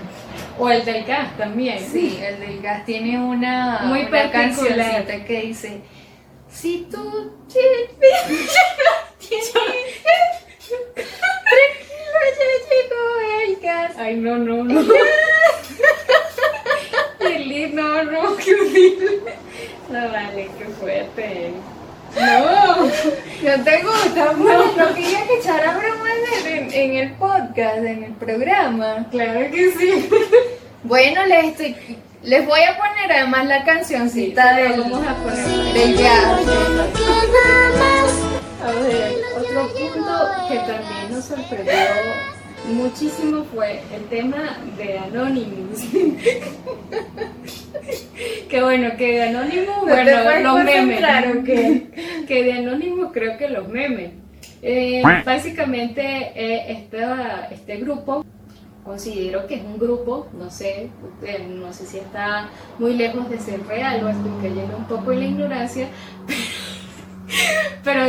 O 0.58 0.70
el 0.70 0.84
del 0.86 1.04
gas 1.06 1.36
también. 1.38 1.80
Sí, 1.80 2.18
el 2.22 2.40
del 2.40 2.62
gas 2.62 2.86
tiene 2.86 3.20
una, 3.20 3.82
Muy 3.86 4.04
una 4.06 4.32
cancioncita 4.32 5.24
que 5.26 5.42
dice 5.42 5.82
Si 6.50 6.88
tú 6.90 7.34
tienes 7.52 7.90
llegó 12.70 13.04
el 13.46 13.56
gas 13.62 13.92
Ay, 13.98 14.16
no, 14.16 14.38
no, 14.38 14.64
no. 14.64 14.82
Qué 17.20 17.40
lindo, 17.40 17.82
no, 17.82 18.04
no, 18.04 18.36
qué 18.38 18.54
horrible. 18.54 19.20
No 19.90 20.10
vale, 20.12 20.50
qué 20.58 20.66
fuerte. 20.80 21.52
No. 22.16 22.86
¿No 22.86 23.64
te 23.64 23.84
gusta? 23.84 24.34
No, 24.34 24.66
no 24.76 24.94
quería 24.96 25.26
que 25.28 25.36
echara 25.40 25.78
bromas 25.78 26.46
en, 26.46 26.74
en 26.74 26.94
el 26.96 27.12
podcast, 27.14 27.78
en 27.80 28.04
el 28.06 28.14
programa. 28.14 29.06
Claro 29.12 29.52
que 29.52 29.72
sí. 29.72 30.10
Bueno, 30.84 31.26
les 31.26 31.46
estoy, 31.46 31.76
les 32.24 32.46
voy 32.46 32.62
a 32.62 32.78
poner 32.78 33.12
además 33.12 33.46
la 33.48 33.64
cancioncita 33.66 34.56
Sí, 34.56 34.62
del, 34.62 34.82
vamos 34.82 35.08
a 35.08 35.16
poner. 35.16 35.74
del 35.74 35.98
jazz. 35.98 36.42
A 38.66 38.72
ver, 38.72 39.14
otro 39.38 39.68
punto 39.68 40.14
que 40.50 40.56
también 40.58 41.12
nos 41.12 41.26
sorprendió 41.26 41.74
muchísimo 42.74 43.44
fue 43.54 43.82
el 43.94 44.06
tema 44.10 44.58
de 44.78 44.98
Anonymous. 44.98 45.82
que 48.50 48.62
bueno, 48.64 48.90
que 48.98 49.12
de 49.12 49.24
Anonymous, 49.30 49.86
¿No 49.86 49.96
te 49.96 50.24
bueno, 50.24 50.54
los 50.56 50.64
memes. 50.64 50.76
concentrar 50.76 51.38
o 51.38 51.44
qué? 51.44 51.88
que 52.28 52.44
de 52.44 52.54
Anonymous 52.54 53.12
creo 53.14 53.38
que 53.38 53.50
los 53.50 53.68
memes. 53.68 54.12
Eh, 54.62 55.02
básicamente 55.24 56.02
eh, 56.36 56.66
esta- 56.72 57.48
este 57.52 57.78
grupo 57.78 58.26
considero 58.84 59.46
que 59.48 59.56
es 59.56 59.64
un 59.64 59.78
grupo, 59.78 60.28
no 60.34 60.50
sé, 60.50 60.90
no 61.50 61.72
sé 61.74 61.86
si 61.86 61.98
está 61.98 62.50
muy 62.80 62.94
lejos 62.94 63.30
de 63.30 63.40
ser 63.40 63.66
real 63.68 64.04
o 64.04 64.10
estoy 64.10 64.32
cayendo 64.42 64.78
un 64.78 64.86
poco 64.86 65.12
en 65.12 65.20
la 65.20 65.26
ignorancia, 65.26 65.88
pero 66.28 66.40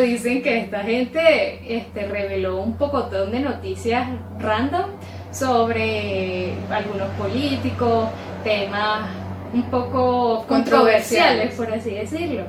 dicen 0.02 0.42
que 0.42 0.58
esta 0.58 0.80
gente 0.80 1.76
este, 1.76 2.06
reveló 2.06 2.62
un 2.62 2.76
pocotón 2.76 3.32
de 3.32 3.40
noticias 3.40 4.08
random 4.38 4.90
sobre 5.30 6.54
algunos 6.70 7.08
políticos, 7.18 8.08
temas 8.44 9.08
un 9.52 9.62
poco 9.70 10.44
controversiales, 10.46 11.54
Controversiales. 11.54 11.54
por 11.54 11.72
así 11.72 11.90
decirlo. 11.90 12.44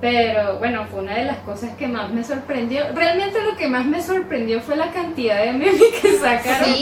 Pero 0.00 0.58
bueno, 0.58 0.86
fue 0.90 1.00
una 1.00 1.14
de 1.14 1.26
las 1.26 1.36
cosas 1.38 1.76
que 1.76 1.86
más 1.86 2.10
me 2.10 2.24
sorprendió. 2.24 2.84
Realmente 2.94 3.42
lo 3.42 3.54
que 3.56 3.68
más 3.68 3.84
me 3.84 4.02
sorprendió 4.02 4.60
fue 4.62 4.76
la 4.76 4.90
cantidad 4.92 5.44
de 5.44 5.52
memes 5.52 5.82
que 6.02 6.12
sacaron. 6.14 6.74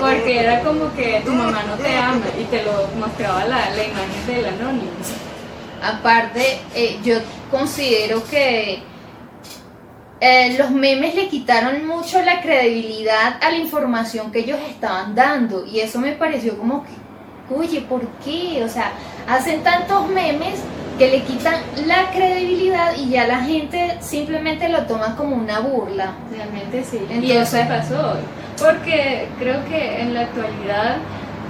Porque 0.00 0.40
era 0.40 0.60
como 0.60 0.92
que 0.94 1.22
tu 1.24 1.32
mamá 1.32 1.62
no 1.68 1.76
te 1.76 1.96
ama 1.96 2.24
y 2.40 2.44
te 2.44 2.64
lo 2.64 2.88
mostraba 2.98 3.44
la, 3.44 3.70
la 3.70 3.84
imagen 3.84 4.26
del 4.26 4.46
Anonymous. 4.46 5.35
Aparte, 5.82 6.60
eh, 6.74 6.98
yo 7.04 7.16
considero 7.50 8.24
que 8.24 8.82
eh, 10.20 10.56
los 10.58 10.70
memes 10.70 11.14
le 11.14 11.28
quitaron 11.28 11.86
mucho 11.86 12.22
la 12.22 12.40
credibilidad 12.40 13.38
a 13.42 13.50
la 13.50 13.56
información 13.56 14.32
que 14.32 14.40
ellos 14.40 14.58
estaban 14.68 15.14
dando. 15.14 15.66
Y 15.66 15.80
eso 15.80 15.98
me 15.98 16.12
pareció 16.12 16.56
como 16.58 16.84
que, 16.84 17.54
oye, 17.54 17.82
¿por 17.82 18.06
qué? 18.24 18.62
O 18.64 18.68
sea, 18.68 18.92
hacen 19.28 19.62
tantos 19.62 20.08
memes 20.08 20.60
que 20.98 21.10
le 21.10 21.22
quitan 21.22 21.56
la 21.86 22.10
credibilidad 22.10 22.94
y 22.96 23.10
ya 23.10 23.26
la 23.26 23.40
gente 23.40 23.98
simplemente 24.00 24.68
lo 24.70 24.82
toma 24.86 25.14
como 25.16 25.36
una 25.36 25.60
burla. 25.60 26.14
Realmente 26.30 26.82
sí. 26.82 27.00
y 27.20 27.32
eso 27.32 27.58
pasó 27.68 28.12
hoy. 28.12 28.20
Porque 28.58 29.28
creo 29.38 29.62
que 29.66 30.00
en 30.00 30.14
la 30.14 30.22
actualidad 30.22 30.96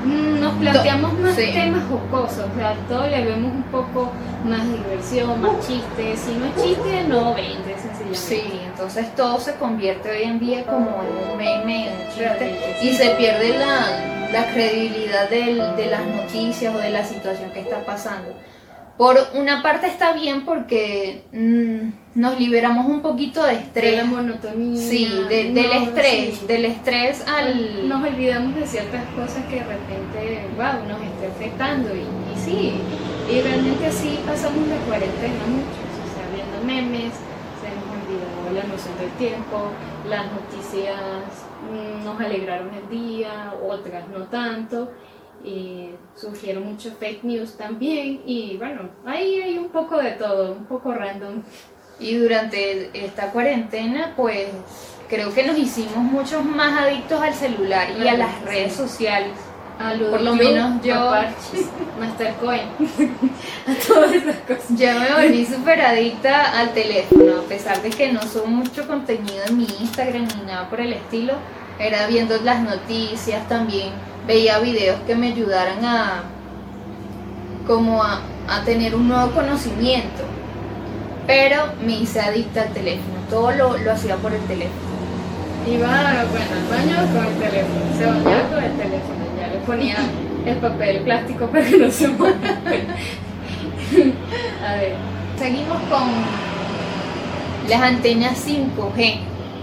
nos 0.07 0.55
planteamos 0.55 1.13
más 1.19 1.37
temas 1.37 1.85
jocosos, 1.89 2.45
o 2.53 2.59
sea, 2.59 2.75
todo 2.89 3.07
le 3.09 3.25
vemos 3.25 3.53
un 3.53 3.63
poco 3.65 4.13
más 4.45 4.63
diversión, 4.71 5.41
más 5.41 5.67
chistes, 5.67 6.21
si 6.21 6.35
no 6.35 6.47
es 6.47 6.63
chiste, 6.63 7.05
no 7.09 7.35
vende, 7.35 7.75
sencillamente. 7.77 8.15
Sí, 8.15 8.61
entonces 8.65 9.15
todo 9.15 9.41
se 9.41 9.55
convierte 9.57 10.11
hoy 10.11 10.23
en 10.23 10.39
día 10.39 10.65
como 10.65 11.03
en 11.03 11.31
un 11.31 11.37
meme, 11.37 11.89
en 11.89 11.95
un 11.95 12.09
chiste, 12.15 12.77
y 12.83 12.93
se 12.95 13.11
pierde 13.11 13.59
la, 13.59 14.31
la 14.33 14.53
credibilidad 14.53 15.29
del, 15.29 15.77
de 15.77 15.87
las 15.87 16.07
noticias 16.07 16.75
o 16.75 16.79
de 16.79 16.91
la 16.91 17.05
situación 17.05 17.51
que 17.51 17.61
está 17.61 17.85
pasando. 17.85 18.35
Por 18.97 19.19
una 19.35 19.63
parte 19.63 19.89
está 19.89 20.13
bien 20.13 20.45
porque 20.45 21.25
mm, 21.33 22.06
nos 22.17 22.41
liberamos 22.41 22.87
un 22.87 23.03
poquito 23.03 23.45
de 23.45 23.53
estrés. 23.53 23.91
De 23.91 23.97
la 23.99 24.05
monotonía. 24.05 24.81
Sí, 24.81 25.07
del 25.29 25.59
estrés, 25.59 26.47
del 26.47 26.65
estrés 26.65 27.23
al... 27.29 27.87
Nos 27.87 28.03
olvidamos 28.03 28.55
de 28.55 28.67
ciertas 28.67 29.05
cosas 29.15 29.45
que 29.45 29.57
de 29.57 29.65
repente, 29.65 30.49
wow, 30.57 30.89
nos 30.89 31.01
está 31.03 31.27
afectando. 31.29 31.95
Y, 31.95 32.07
sí, 32.43 32.73
y 33.31 33.41
realmente 33.43 33.87
así 33.87 34.19
pasamos 34.27 34.67
la 34.67 34.77
cuarentena 34.87 35.45
muchos, 35.47 35.93
o 35.93 36.09
sea, 36.15 36.27
viendo 36.35 36.65
memes, 36.65 37.13
se 37.61 37.69
nos 37.77 37.85
olvidó 37.93 38.63
la 38.63 38.65
noción 38.67 38.97
del 38.99 39.11
tiempo, 39.19 39.71
las 40.09 40.25
noticias 40.33 40.97
mm, 41.71 42.03
nos 42.03 42.19
alegraron 42.19 42.71
el 42.73 42.89
día, 42.89 43.53
otras 43.69 44.09
no 44.09 44.25
tanto 44.25 44.91
y 45.45 45.91
surgieron 46.15 46.67
muchos 46.67 46.95
fake 46.95 47.25
news 47.25 47.57
también 47.57 48.23
y 48.25 48.57
bueno, 48.57 48.89
ahí 49.05 49.43
hay 49.43 49.59
un 49.59 49.69
poco 49.69 49.99
de 49.99 50.13
todo, 50.13 50.53
un 50.53 50.65
poco 50.65 50.95
random. 50.95 51.43
Y 51.99 52.15
durante 52.17 52.91
esta 52.93 53.31
cuarentena 53.31 54.13
pues 54.17 54.49
creo 55.09 55.33
que 55.33 55.45
nos 55.45 55.57
hicimos 55.57 55.99
muchos 55.99 56.45
más 56.45 56.83
adictos 56.83 57.21
al 57.21 57.35
celular 57.35 57.89
y 57.99 58.09
a 58.09 58.17
las 58.17 58.43
redes 58.43 58.75
sociales. 58.75 59.33
Por 60.11 60.23
lo 60.23 60.35
menos 60.35 60.83
yo, 60.83 60.95
Mastercoin, 62.01 62.63
a 63.67 63.87
todas 63.87 64.13
esas 64.13 64.37
cosas. 64.37 64.65
Yo 64.71 64.99
me 64.99 65.13
volví 65.13 65.45
súper 65.45 65.83
adicta 65.83 66.59
al 66.59 66.73
teléfono, 66.73 67.41
a 67.41 67.43
pesar 67.43 67.83
de 67.83 67.91
que 67.91 68.11
no 68.11 68.23
subo 68.23 68.47
mucho 68.47 68.87
contenido 68.87 69.45
en 69.47 69.59
mi 69.59 69.67
Instagram 69.81 70.29
ni 70.35 70.47
nada 70.47 70.71
por 70.71 70.81
el 70.81 70.95
estilo, 70.95 71.35
era 71.79 72.07
viendo 72.07 72.39
las 72.43 72.63
noticias 72.63 73.47
también 73.49 73.91
veía 74.27 74.59
videos 74.59 74.99
que 75.07 75.15
me 75.15 75.29
ayudaran 75.29 75.85
a 75.85 76.23
como 77.67 78.03
a, 78.03 78.21
tener 78.65 78.95
un 78.95 79.09
nuevo 79.09 79.33
conocimiento. 79.33 80.23
Pero 81.27 81.73
me 81.85 81.99
hice 81.99 82.21
adicta 82.21 82.63
al 82.63 82.73
teléfono, 82.73 83.15
todo 83.29 83.51
lo, 83.53 83.77
lo 83.79 83.93
hacía 83.93 84.17
por 84.17 84.33
el 84.33 84.41
teléfono. 84.43 84.87
Iba 85.67 85.89
bueno, 86.31 86.47
al 86.53 86.69
baño 86.71 86.97
con 87.13 87.27
el 87.27 87.35
teléfono, 87.39 87.99
se 87.99 88.07
bañaba 88.07 88.49
con 88.49 88.63
el 88.63 88.77
teléfono, 88.77 89.25
ya 89.39 89.49
le 89.49 89.59
ponía 89.67 89.97
el 90.47 90.57
papel 90.59 91.01
plástico 91.01 91.47
para 91.49 91.65
que 91.65 91.77
no 91.79 91.91
se 91.91 92.09
mueva. 92.09 92.37
a 94.65 94.77
ver. 94.77 94.95
Seguimos 95.39 95.79
con 95.91 96.09
las 97.69 97.83
antenas 97.83 98.47
5G. 98.47 99.19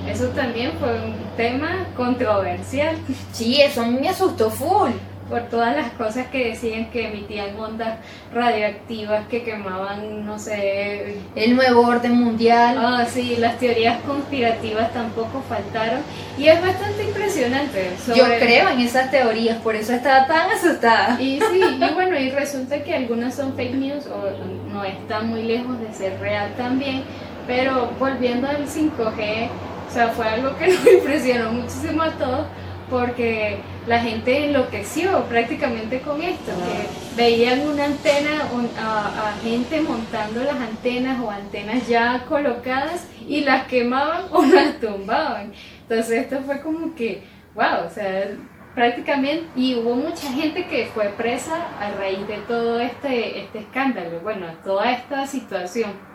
Eso 0.08 0.28
también 0.30 0.74
fue 0.80 0.94
un 0.94 1.16
tema 1.38 1.86
controversial. 1.96 2.98
Sí, 3.32 3.62
eso 3.62 3.82
a 3.82 3.86
mí 3.86 3.98
me 4.00 4.10
asustó 4.10 4.50
full. 4.50 4.92
Por 5.34 5.50
todas 5.50 5.76
las 5.76 5.90
cosas 5.94 6.28
que 6.28 6.50
decían 6.50 6.92
que 6.92 7.08
emitían 7.08 7.60
ondas 7.60 7.98
radioactivas 8.32 9.28
que 9.30 9.42
quemaban, 9.42 10.28
no 10.28 10.38
sé. 10.38 11.18
El 11.36 11.56
nuevo 11.56 11.88
orden 11.88 12.18
mundial. 12.18 12.78
Ah, 12.78 13.04
sí, 13.10 13.38
las 13.40 13.58
teorías 13.58 14.00
conspirativas 14.04 14.94
tampoco 14.94 15.42
faltaron. 15.50 16.02
Y 16.38 16.50
es 16.50 16.62
bastante 16.62 17.06
impresionante. 17.06 17.94
Yo 18.16 18.26
creo 18.26 18.70
en 18.70 18.82
esas 18.82 19.10
teorías, 19.10 19.58
por 19.64 19.76
eso 19.76 19.94
estaba 19.94 20.28
tan 20.28 20.52
asustada. 20.52 21.20
Y 21.20 21.40
sí, 21.40 21.62
y 21.82 21.94
bueno, 21.96 22.16
y 22.16 22.30
resulta 22.30 22.84
que 22.84 22.94
algunas 22.94 23.34
son 23.34 23.56
fake 23.56 23.74
news 23.74 24.06
o 24.06 24.72
no 24.72 24.84
están 24.84 25.30
muy 25.30 25.42
lejos 25.42 25.80
de 25.80 25.92
ser 25.96 26.20
real 26.20 26.54
también. 26.58 27.06
Pero 27.48 27.90
volviendo 27.98 28.48
al 28.48 28.68
5G, 28.68 29.50
o 29.90 29.92
sea, 29.92 30.10
fue 30.10 30.28
algo 30.28 30.56
que 30.60 30.68
nos 30.76 30.86
impresionó 30.86 31.54
muchísimo 31.54 32.04
a 32.04 32.12
todos 32.12 32.46
porque 32.88 33.58
la 33.88 34.00
gente 34.00 34.46
enloqueció 34.46 35.24
prácticamente 35.26 36.00
con 36.02 36.22
esto, 36.22 36.52
que 36.52 37.16
veían 37.22 37.68
una 37.68 37.86
antena, 37.86 38.44
a, 38.80 39.30
a, 39.30 39.34
gente 39.44 39.82
montando 39.82 40.44
las 40.44 40.56
antenas 40.56 41.20
o 41.22 41.30
antenas 41.30 41.88
ya 41.88 42.26
colocadas 42.28 43.08
y 43.28 43.42
las 43.42 43.68
quemaban 43.68 44.24
o 44.32 44.46
las 44.46 44.80
tumbaban. 44.80 45.54
Entonces 45.82 46.24
esto 46.24 46.40
fue 46.46 46.62
como 46.62 46.96
que, 46.96 47.24
wow, 47.56 47.86
o 47.86 47.90
sea, 47.90 48.30
prácticamente, 48.74 49.46
y 49.56 49.76
hubo 49.76 49.96
mucha 49.96 50.32
gente 50.32 50.66
que 50.68 50.88
fue 50.88 51.10
presa 51.10 51.68
a 51.80 51.92
raíz 51.92 52.26
de 52.28 52.38
todo 52.48 52.80
este, 52.80 53.42
este 53.42 53.60
escándalo, 53.60 54.20
bueno, 54.22 54.48
toda 54.64 54.92
esta 54.92 55.28
situación 55.28 56.13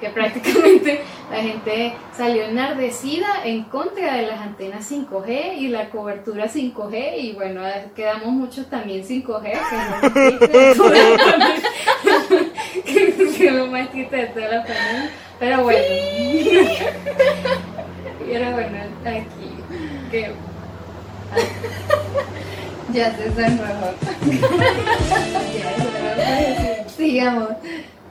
que 0.00 0.08
prácticamente 0.08 1.02
la 1.30 1.42
gente 1.42 1.92
salió 2.16 2.44
enardecida 2.44 3.44
en 3.44 3.64
contra 3.64 4.14
de 4.16 4.26
las 4.26 4.40
antenas 4.40 4.90
5G 4.90 5.58
y 5.58 5.68
la 5.68 5.90
cobertura 5.90 6.48
5G 6.48 7.18
y 7.18 7.32
bueno, 7.32 7.60
quedamos 7.94 8.28
muchos 8.28 8.68
también 8.68 9.04
5G, 9.04 9.42
que 9.42 10.74
no 10.76 10.90
que 12.84 13.46
es 13.46 13.52
lo 13.52 13.68
más 13.68 13.88
triste 13.90 14.16
de 14.16 14.26
toda 14.26 14.48
la 14.48 14.62
familia, 14.62 15.10
pero 15.38 15.62
bueno, 15.62 15.78
y 18.26 18.32
era 18.32 18.50
bueno, 18.50 18.78
aquí, 19.04 19.52
que... 20.10 20.32
Ya 22.92 23.16
se 23.16 23.32
sonrojó. 23.32 23.94
Sigamos. 26.94 27.48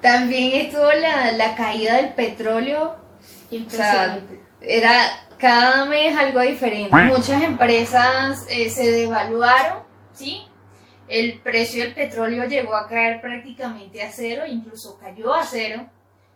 También 0.02 0.66
estuvo 0.66 0.92
la, 0.92 1.32
la 1.34 1.56
caída 1.56 1.98
del 1.98 2.14
petróleo. 2.14 2.96
O 3.52 3.70
sea, 3.70 4.20
era 4.62 5.28
cada 5.38 5.86
mes 5.86 6.18
algo 6.18 6.40
diferente. 6.40 6.96
Muchas 6.96 7.44
empresas 7.44 8.46
eh, 8.50 8.70
se 8.70 8.92
devaluaron, 8.92 9.80
¿sí? 10.14 10.44
El 11.08 11.40
precio 11.40 11.84
del 11.84 11.94
petróleo 11.94 12.46
llegó 12.46 12.76
a 12.76 12.88
caer 12.88 13.20
prácticamente 13.20 14.02
a 14.02 14.12
cero, 14.12 14.44
incluso 14.48 14.98
cayó 14.98 15.34
a 15.34 15.44
cero. 15.44 15.88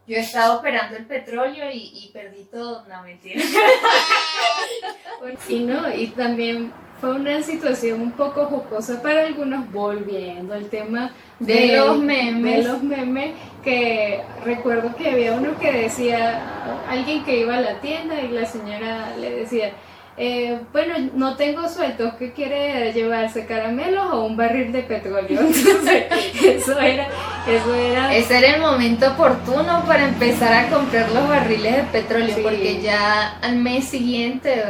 Yo 0.08 0.18
he 0.18 0.20
estado 0.20 0.60
operando 0.60 0.98
el 0.98 1.06
petróleo 1.06 1.72
y, 1.72 1.92
y 1.94 2.12
perdí 2.12 2.44
todo, 2.46 2.86
no 2.88 3.02
mentira. 3.04 3.42
sí, 5.48 5.64
no, 5.64 5.92
y 5.92 6.08
también 6.08 6.72
fue 7.00 7.16
una 7.16 7.42
situación 7.42 8.02
un 8.02 8.12
poco 8.12 8.46
jocosa 8.46 9.02
para 9.02 9.26
algunos, 9.26 9.72
volviendo 9.72 10.54
al 10.54 10.70
tema 10.70 11.12
de, 11.40 11.78
los 11.78 12.00
memes. 12.00 12.66
De 12.66 12.72
los 12.72 12.84
memes, 12.84 13.36
que 13.66 14.22
recuerdo 14.46 14.96
que 14.96 15.10
había 15.10 15.34
uno 15.34 15.58
que 15.60 15.72
decía, 15.72 16.42
alguien 16.88 17.26
que 17.26 17.40
iba 17.40 17.58
a 17.58 17.62
la 17.62 17.82
tienda 17.82 18.22
y 18.22 18.30
la 18.30 18.46
señora 18.46 19.18
le 19.20 19.32
decía, 19.32 19.72
eh, 20.18 20.60
bueno, 20.72 20.94
no 21.16 21.36
tengo 21.36 21.68
sueltos, 21.68 22.14
¿qué 22.14 22.32
quiere 22.32 22.94
llevarse? 22.94 23.46
¿Caramelos 23.46 24.14
o 24.14 24.24
un 24.24 24.38
barril 24.38 24.72
de 24.72 24.84
petróleo? 24.84 25.26
Entonces, 25.42 26.06
eso 26.42 26.80
era, 26.80 27.10
eso 27.48 27.76
era... 27.76 28.16
Ese 28.16 28.38
era 28.38 28.56
el 28.56 28.62
momento 28.62 29.12
oportuno 29.12 29.84
para 29.86 30.08
empezar 30.08 30.54
a 30.54 30.70
comprar 30.70 31.12
los 31.12 31.28
barriles 31.28 31.76
de 31.76 31.84
petróleo, 31.84 32.38
porque 32.42 32.82
ya 32.82 33.40
al 33.42 33.58
mes 33.58 33.86
siguiente 33.86 34.64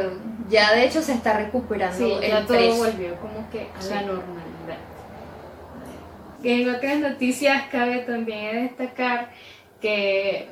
ya 0.50 0.74
de 0.74 0.86
hecho 0.86 1.02
se 1.02 1.14
está 1.14 1.38
recuperando 1.38 1.98
sí, 1.98 2.28
ya 2.28 2.46
todo 2.46 2.76
volvió 2.76 3.16
como 3.16 3.50
que 3.52 3.62
a 3.62 3.86
la 3.90 4.02
normalidad. 4.02 4.55
En 6.46 6.70
otras 6.70 7.00
noticias 7.00 7.64
cabe 7.72 8.02
también 8.02 8.68
destacar 8.68 9.32
que 9.82 10.48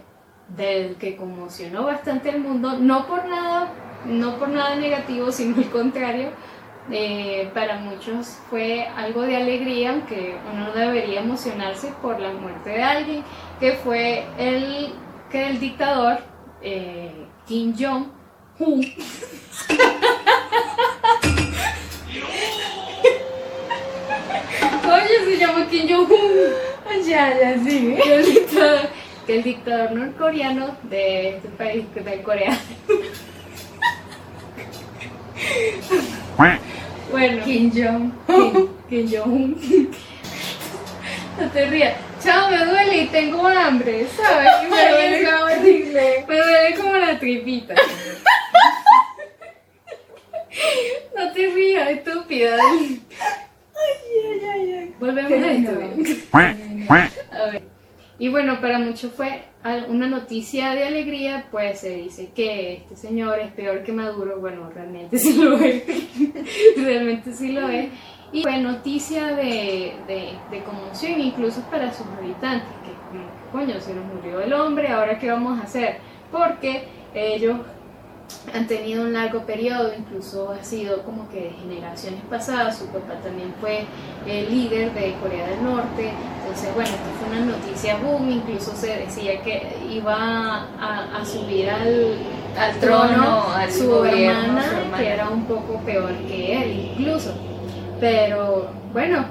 del 0.47 0.95
que 0.95 1.15
conmocionó 1.15 1.83
bastante 1.83 2.29
el 2.29 2.39
mundo, 2.39 2.79
no 2.79 3.05
por 3.05 3.23
nada, 3.27 3.71
no 4.07 4.39
por 4.39 4.49
nada 4.49 4.75
negativo, 4.75 5.31
sino 5.31 5.55
al 5.57 5.69
contrario, 5.69 6.29
eh, 6.89 7.47
para 7.53 7.77
muchos 7.77 8.39
fue 8.49 8.87
algo 8.87 9.21
de 9.21 9.37
alegría, 9.37 9.91
aunque 9.91 10.35
uno 10.51 10.65
no 10.65 10.73
debería 10.73 11.21
emocionarse 11.21 11.93
por 12.01 12.19
la 12.19 12.31
muerte 12.31 12.71
de 12.71 12.81
alguien, 12.81 13.23
que 13.59 13.73
fue 13.73 14.25
el, 14.39 14.95
que 15.29 15.47
el 15.47 15.59
dictador 15.59 16.17
eh, 16.63 17.27
Kim 17.45 17.75
Jong-un 17.77 18.81
Kim 25.73 25.87
Jong-un. 25.87 26.53
Ya, 27.03 27.33
ya, 27.33 27.57
sí. 27.57 27.97
Que 28.03 28.15
el 28.15 28.25
dictador, 28.25 28.89
que 29.25 29.35
el 29.35 29.43
dictador 29.43 29.91
norcoreano 29.91 30.77
de 30.83 31.29
este 31.29 31.47
país, 31.49 31.83
de 31.95 32.21
Corea. 32.21 32.55
Bueno, 37.09 37.43
Kim 37.43 37.71
Jong. 37.73 38.11
Kim, 38.27 38.67
Kim 38.87 39.11
Jong-un. 39.11 39.91
No 41.39 41.49
te 41.49 41.65
rías. 41.65 41.95
Chao, 42.23 42.51
me 42.51 42.63
duele 42.65 42.97
y 42.97 43.07
tengo 43.07 43.47
hambre, 43.47 44.05
¿sabes? 44.15 44.49
Y 44.61 44.69
Me 44.69 45.23
duele, 45.23 46.25
me 46.27 46.37
duele 46.37 46.75
como 46.75 46.95
la 46.95 47.17
tripita. 47.19 47.73
No 51.17 51.31
te 51.33 51.47
rías, 51.47 51.89
estúpida. 51.89 52.57
Volvemos 54.99 55.31
a 55.31 55.51
esto. 55.51 55.71
A 57.31 57.45
ver. 57.51 57.73
Y 58.19 58.29
bueno, 58.29 58.61
para 58.61 58.79
muchos 58.79 59.11
fue 59.11 59.43
una 59.89 60.07
noticia 60.07 60.71
de 60.75 60.85
alegría, 60.85 61.45
pues 61.51 61.79
se 61.79 61.89
dice 61.95 62.29
que 62.35 62.75
este 62.75 62.95
señor 62.95 63.39
es 63.39 63.51
peor 63.51 63.83
que 63.83 63.91
Maduro, 63.91 64.39
bueno, 64.39 64.69
realmente 64.73 65.17
sí 65.17 65.33
lo 65.33 65.57
es, 65.57 65.83
realmente 66.77 67.33
sí 67.33 67.51
lo 67.53 67.67
es, 67.69 67.89
y 68.31 68.43
fue 68.43 68.57
noticia 68.57 69.27
de, 69.35 69.93
de, 70.07 70.33
de 70.51 70.63
conmoción 70.63 71.19
incluso 71.19 71.61
para 71.71 71.93
sus 71.93 72.05
habitantes, 72.07 72.67
que 72.85 72.93
como 73.09 73.25
que, 73.25 73.51
coño, 73.51 73.81
se 73.81 73.93
nos 73.93 74.05
murió 74.05 74.41
el 74.41 74.53
hombre, 74.53 74.89
ahora 74.89 75.17
qué 75.17 75.31
vamos 75.31 75.59
a 75.59 75.63
hacer, 75.63 75.97
porque 76.31 76.83
ellos 77.13 77.57
han 78.53 78.67
tenido 78.67 79.03
un 79.03 79.13
largo 79.13 79.41
periodo, 79.45 79.91
incluso 79.97 80.51
ha 80.51 80.63
sido 80.63 81.03
como 81.03 81.29
que 81.29 81.41
de 81.41 81.49
generaciones 81.51 82.21
pasadas, 82.29 82.77
su 82.77 82.87
papá 82.87 83.15
también 83.23 83.53
fue 83.59 83.85
el 84.27 84.49
líder 84.49 84.93
de 84.93 85.15
Corea 85.21 85.47
del 85.47 85.63
Norte, 85.63 86.13
entonces 86.41 86.73
bueno, 86.73 86.89
esto 86.89 87.09
fue 87.19 87.37
una 87.37 87.45
noticia 87.45 87.97
boom, 87.97 88.29
incluso 88.29 88.75
se 88.75 88.97
decía 88.97 89.41
que 89.41 89.77
iba 89.89 90.15
a, 90.15 91.17
a 91.19 91.25
subir 91.25 91.69
al, 91.69 92.17
al 92.57 92.79
trono, 92.79 93.49
al 93.53 93.71
su, 93.71 93.87
gobierno, 93.89 94.41
hermana, 94.41 94.69
su 94.69 94.75
hermana. 94.75 94.97
que 94.97 95.09
era 95.09 95.29
un 95.29 95.45
poco 95.45 95.79
peor 95.85 96.13
que 96.27 96.63
él 96.63 96.95
incluso, 96.97 97.33
pero 97.99 98.67
bueno, 98.91 99.25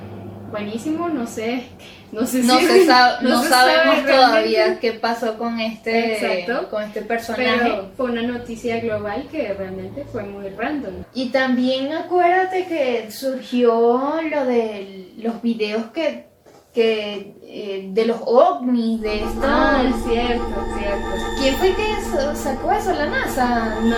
buenísimo, 0.50 1.08
no 1.08 1.26
sé, 1.26 1.64
no 2.12 2.26
sé 2.26 2.42
No, 2.42 2.58
si... 2.58 2.66
se 2.66 2.86
sabe- 2.86 3.22
no 3.28 3.42
se 3.42 3.48
sabe 3.48 3.72
sabemos 3.72 4.04
realmente. 4.04 4.12
todavía 4.12 4.78
qué 4.80 4.92
pasó 4.92 5.36
con 5.38 5.58
este, 5.58 6.42
Exacto. 6.44 6.68
con 6.70 6.82
este 6.84 7.02
personaje. 7.02 7.58
Pero 7.60 7.90
fue 7.96 8.10
una 8.10 8.22
noticia 8.22 8.78
global 8.80 9.26
que 9.30 9.52
realmente 9.54 10.04
fue 10.12 10.22
muy 10.22 10.48
random. 10.50 10.94
Y 11.14 11.30
también 11.30 11.92
acuérdate 11.92 12.66
que 12.66 13.10
surgió 13.10 14.20
lo 14.30 14.44
de 14.44 15.12
los 15.18 15.40
videos 15.42 15.86
que, 15.86 16.26
que 16.74 17.34
eh, 17.44 17.88
de 17.92 18.06
los 18.06 18.18
ovnis, 18.24 19.00
de 19.00 19.16
esto. 19.24 19.40
Ah, 19.42 19.82
es 19.86 19.94
cierto, 20.10 20.44
cierto. 20.78 21.08
¿Quién 21.40 21.54
fue 21.56 21.74
que 21.74 22.34
sacó 22.36 22.72
eso? 22.72 22.92
¿La 22.94 23.06
NASA? 23.06 23.78
No, 23.82 23.96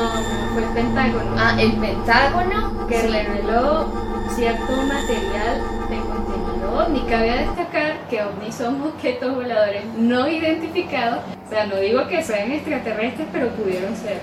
fue 0.55 0.63
el 0.65 0.69
Pentágono. 0.71 1.35
Ah, 1.37 1.57
el 1.61 1.73
Pentágono. 1.73 2.87
que 2.89 3.01
Sí. 3.01 3.07
reveló 3.09 3.87
cierto 4.35 4.73
material 4.73 5.61
ovni. 6.77 7.01
Cabe 7.09 7.31
destacar 7.39 8.09
que 8.09 8.23
ovnis 8.23 8.55
son 8.55 8.83
objetos 8.83 9.35
voladores 9.35 9.85
no 9.97 10.29
identificados. 10.29 11.21
O 11.47 11.49
sea, 11.49 11.67
no 11.67 11.77
digo 11.77 12.07
que 12.09 12.23
sean 12.23 12.53
extraterrestres, 12.53 13.29
pero 13.33 13.49
pudieron 13.51 13.95
ser. 13.97 14.21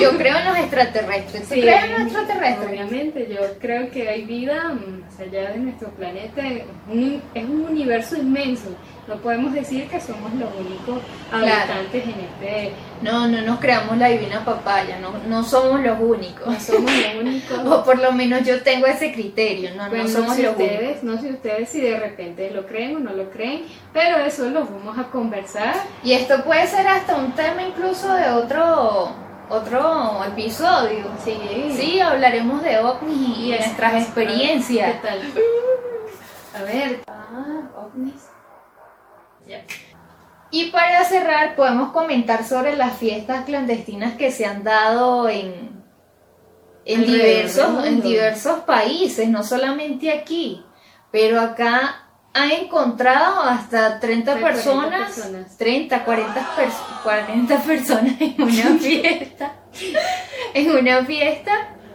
Yo 0.00 0.16
creo 0.18 0.38
en 0.38 0.44
los 0.46 0.58
extraterrestres. 0.58 1.42
¿Tú 1.48 1.54
Sí. 1.54 1.60
crees 1.60 1.84
en 1.84 1.92
los 1.92 2.00
extraterrestres? 2.02 2.68
Obviamente, 2.68 3.28
yo 3.30 3.40
creo 3.60 3.90
que 3.90 4.08
hay 4.08 4.22
vida 4.24 4.72
mm, 4.74 5.00
más 5.02 5.20
allá 5.20 5.50
de 5.50 5.58
nuestro 5.58 5.88
planeta. 5.90 6.46
Es 6.46 6.62
un, 6.90 7.22
es 7.34 7.44
un 7.44 7.66
universo 7.70 8.16
inmenso. 8.16 8.70
No 9.08 9.16
podemos 9.16 9.52
decir 9.52 9.88
que 9.88 10.00
somos 10.00 10.32
los 10.34 10.48
únicos 10.58 11.00
habitantes 11.32 12.04
en 12.04 12.10
este. 12.10 12.72
No, 13.02 13.26
no 13.26 13.40
nos 13.42 13.58
creamos 13.58 13.96
la 13.98 14.08
divina 14.08 14.44
papaya, 14.44 14.98
no, 15.00 15.12
no 15.28 15.42
somos 15.44 15.80
los 15.80 15.98
únicos. 16.00 16.46
No 16.46 16.60
somos 16.60 16.90
los 16.92 17.14
únicos. 17.20 17.58
O 17.66 17.84
por 17.84 17.98
lo 17.98 18.12
menos 18.12 18.44
yo 18.44 18.62
tengo 18.62 18.86
ese 18.86 19.12
criterio, 19.12 19.70
no, 19.76 19.88
Bueno, 19.88 20.04
no 20.04 20.10
somos 20.10 20.38
los 20.38 20.56
únicos. 20.56 20.60
ustedes, 20.62 21.02
no 21.02 21.20
sé 21.20 21.30
ustedes 21.30 21.68
si 21.68 21.80
de 21.80 21.98
repente 21.98 22.50
lo 22.52 22.66
creen 22.66 22.96
o 22.96 23.00
no 23.00 23.12
lo 23.12 23.30
creen, 23.30 23.62
pero 23.92 24.18
eso 24.18 24.48
lo 24.50 24.64
vamos 24.64 24.96
a 24.98 25.04
conversar. 25.04 25.74
Y 26.04 26.12
esto 26.12 26.44
puede 26.44 26.66
ser 26.68 26.86
hasta 26.86 27.16
un 27.16 27.32
tema 27.32 27.62
incluso 27.62 28.12
de 28.14 28.30
otro 28.30 29.10
otro 29.52 30.24
episodio. 30.24 31.04
Sí, 31.24 31.38
Sí, 31.76 32.00
hablaremos 32.00 32.62
de 32.62 32.78
ovnis 32.78 33.38
y 33.38 33.50
de 33.50 33.56
es- 33.56 33.66
nuestras 33.66 33.92
¿Qué 33.92 33.98
experiencias. 34.00 35.02
tal? 35.02 35.20
A 36.58 36.62
ver, 36.64 37.00
ah, 37.08 37.62
ovnis. 37.76 38.14
Ya. 39.46 39.62
Y 40.50 40.70
para 40.70 41.04
cerrar, 41.04 41.56
podemos 41.56 41.92
comentar 41.92 42.44
sobre 42.44 42.76
las 42.76 42.96
fiestas 42.98 43.44
clandestinas 43.44 44.14
que 44.14 44.30
se 44.30 44.44
han 44.44 44.62
dado 44.62 45.28
en, 45.28 45.82
en, 46.84 47.04
diversos, 47.06 47.84
en 47.86 48.02
diversos 48.02 48.60
países, 48.60 49.28
no 49.28 49.42
solamente 49.42 50.12
aquí, 50.12 50.64
pero 51.10 51.40
acá 51.40 52.01
han 52.34 52.50
encontrado 52.50 53.42
hasta 53.42 54.00
30 54.00 54.30
Hasta 54.32 54.40
40 54.40 54.64
personas, 54.64 55.12
personas. 55.12 55.56
30, 55.58 56.04
40, 56.04 56.40
pers- 56.56 57.02
40 57.02 57.56
personas 57.58 58.14
en 58.20 58.34
una 58.42 58.52
fiesta, 58.80 59.52
en 60.54 60.70
una 60.70 61.04
fiesta 61.04 61.52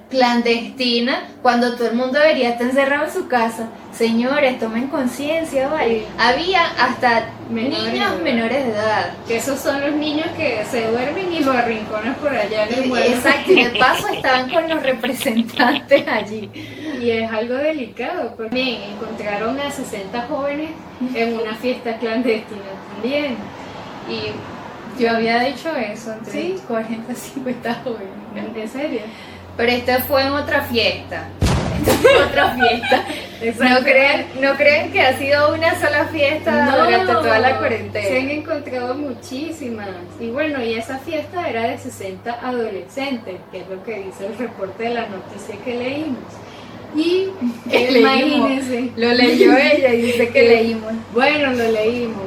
clandestina, 0.10 1.24
cuando 1.42 1.76
todo 1.76 1.90
el 1.90 1.96
mundo 1.96 2.18
debería 2.20 2.50
estar 2.52 2.68
encerrado 2.68 3.06
en 3.06 3.12
su 3.12 3.28
casa. 3.28 3.68
Señores, 3.92 4.58
tomen 4.60 4.88
conciencia, 4.88 5.68
¿vale? 5.68 6.00
Sí. 6.02 6.06
Había 6.18 6.66
hasta 6.80 7.26
Menores 7.50 7.94
niños 7.94 8.22
menores 8.22 8.66
de 8.66 8.72
edad. 8.72 9.12
Que 9.28 9.38
esos 9.38 9.60
son 9.60 9.82
los 9.82 9.92
niños 9.94 10.28
que 10.38 10.64
se 10.70 10.88
duermen 10.92 11.34
y 11.34 11.40
los 11.40 11.56
arrinconan 11.56 12.14
por 12.16 12.30
allá 12.30 12.68
en 12.68 12.84
el. 12.92 12.98
Exacto, 12.98 13.52
y 13.52 13.64
de 13.64 13.70
paso 13.80 14.08
estaban 14.10 14.50
con 14.50 14.70
los 14.70 14.82
representantes 14.84 16.08
allí. 16.08 16.50
Y 17.00 17.12
es 17.12 17.32
algo 17.32 17.56
delicado, 17.56 18.34
porque 18.36 18.54
bien, 18.56 18.82
encontraron 18.94 19.60
a 19.60 19.70
60 19.72 20.22
jóvenes 20.28 20.72
en 21.14 21.40
una 21.40 21.56
fiesta 21.56 21.98
clandestina 21.98 22.62
también. 22.94 23.36
Y 24.10 25.00
Yo 25.02 25.12
había 25.12 25.40
dicho 25.42 25.70
eso, 25.76 26.12
entre 26.14 26.32
Sí. 26.32 26.60
40 26.68 27.12
y 27.12 27.16
50 27.16 27.74
jóvenes. 27.84 28.56
en 28.56 28.68
serio. 28.70 29.02
Pero 29.56 29.72
esta 29.72 30.00
fue 30.02 30.24
en 30.24 30.32
otra 30.32 30.62
fiesta. 30.64 31.28
Esta 31.78 31.92
fue 32.02 32.24
otra 32.24 32.56
fiesta. 32.56 33.04
No 33.70 33.80
creen, 33.84 34.26
no 34.42 34.54
creen 34.56 34.92
que 34.92 35.00
ha 35.02 35.16
sido 35.18 35.54
una 35.54 35.80
sola 35.80 36.06
fiesta 36.08 36.66
No, 36.66 36.78
durante 36.86 37.14
toda 37.14 37.38
la 37.40 37.48
Se 37.50 37.54
han 37.54 37.60
cuarentena. 37.60 38.32
encontrado 38.32 38.96
muchísimas. 38.96 39.88
Y 40.20 40.32
bueno, 40.32 40.64
y 40.64 40.74
esa 40.74 40.98
fiesta 40.98 41.48
era 41.48 41.64
de 41.64 41.78
60 41.78 42.32
adolescentes, 42.42 43.36
que 43.52 43.60
es 43.62 43.70
lo 43.70 43.84
que 43.84 44.00
dice 44.00 44.26
el 44.26 44.38
reporte 44.40 44.84
de 44.86 44.90
la 44.96 45.08
noticia 45.08 45.56
que 45.64 45.76
leímos. 45.76 46.18
Y 46.98 47.30
imagínense. 48.00 48.92
Lo 48.98 49.14
leyó 49.14 49.56
ella 49.56 49.94
y 49.94 50.02
dice 50.02 50.30
que 50.34 50.44
leímos. 50.44 50.94
Bueno, 51.14 51.52
lo 51.54 51.72
leímos. 51.72 52.24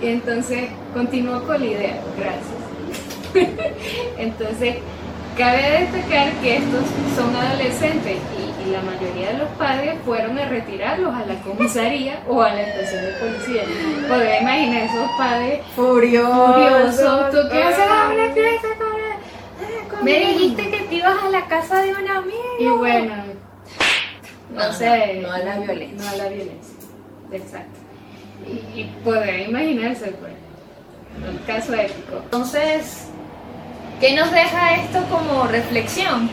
Y 0.00 0.06
entonces 0.06 0.68
continuó 0.94 1.42
con 1.44 1.60
la 1.60 1.66
idea. 1.66 2.00
Gracias. 2.16 2.60
entonces, 4.18 4.76
cabe 5.36 5.58
destacar 5.80 6.32
que 6.42 6.56
estos 6.56 6.80
son 7.16 7.34
adolescentes 7.36 8.16
y, 8.38 8.68
y 8.68 8.72
la 8.72 8.80
mayoría 8.82 9.32
de 9.32 9.38
los 9.38 9.48
padres 9.58 9.94
fueron 10.04 10.38
a 10.38 10.48
retirarlos 10.48 11.14
a 11.14 11.26
la 11.26 11.34
comisaría 11.42 12.20
o 12.28 12.40
a 12.42 12.52
la 12.54 12.62
estación 12.62 13.04
de 13.04 13.12
policía. 13.12 13.62
Podría 14.08 14.40
imaginar 14.40 14.82
esos 14.84 15.10
padres 15.18 15.60
Furioso. 15.76 16.54
furiosos. 16.54 17.30
¿Tú 17.30 17.38
qué 17.50 17.62
haces 17.62 17.84
a 17.86 18.10
una 18.14 18.32
fiesta 18.32 18.68
con 18.78 18.88
la- 19.00 20.02
Me 20.02 20.18
dijiste 20.20 20.70
que 20.70 20.78
te 20.78 20.94
ibas 20.94 21.22
a 21.22 21.28
la 21.30 21.44
casa 21.46 21.82
de 21.82 21.90
un 21.92 22.08
amigo. 22.08 22.38
Y 22.58 22.66
bueno, 22.66 23.12
no, 24.52 24.66
No, 24.66 24.72
sé. 24.72 25.20
no, 25.22 25.32
a 25.32 25.38
la 25.38 25.58
violencia. 25.58 26.04
No 26.04 26.08
a 26.10 26.16
la 26.16 26.28
violencia. 26.28 26.74
Exacto. 27.32 27.78
Y, 28.46 28.80
y 28.80 28.84
podría 29.04 29.42
imaginarse, 29.48 30.12
pues, 30.12 30.32
un 31.28 31.38
caso 31.46 31.74
épico 31.74 32.20
Entonces, 32.24 33.08
¿qué 34.00 34.14
nos 34.14 34.30
deja 34.32 34.76
esto 34.76 35.04
como 35.10 35.44
reflexión? 35.46 36.30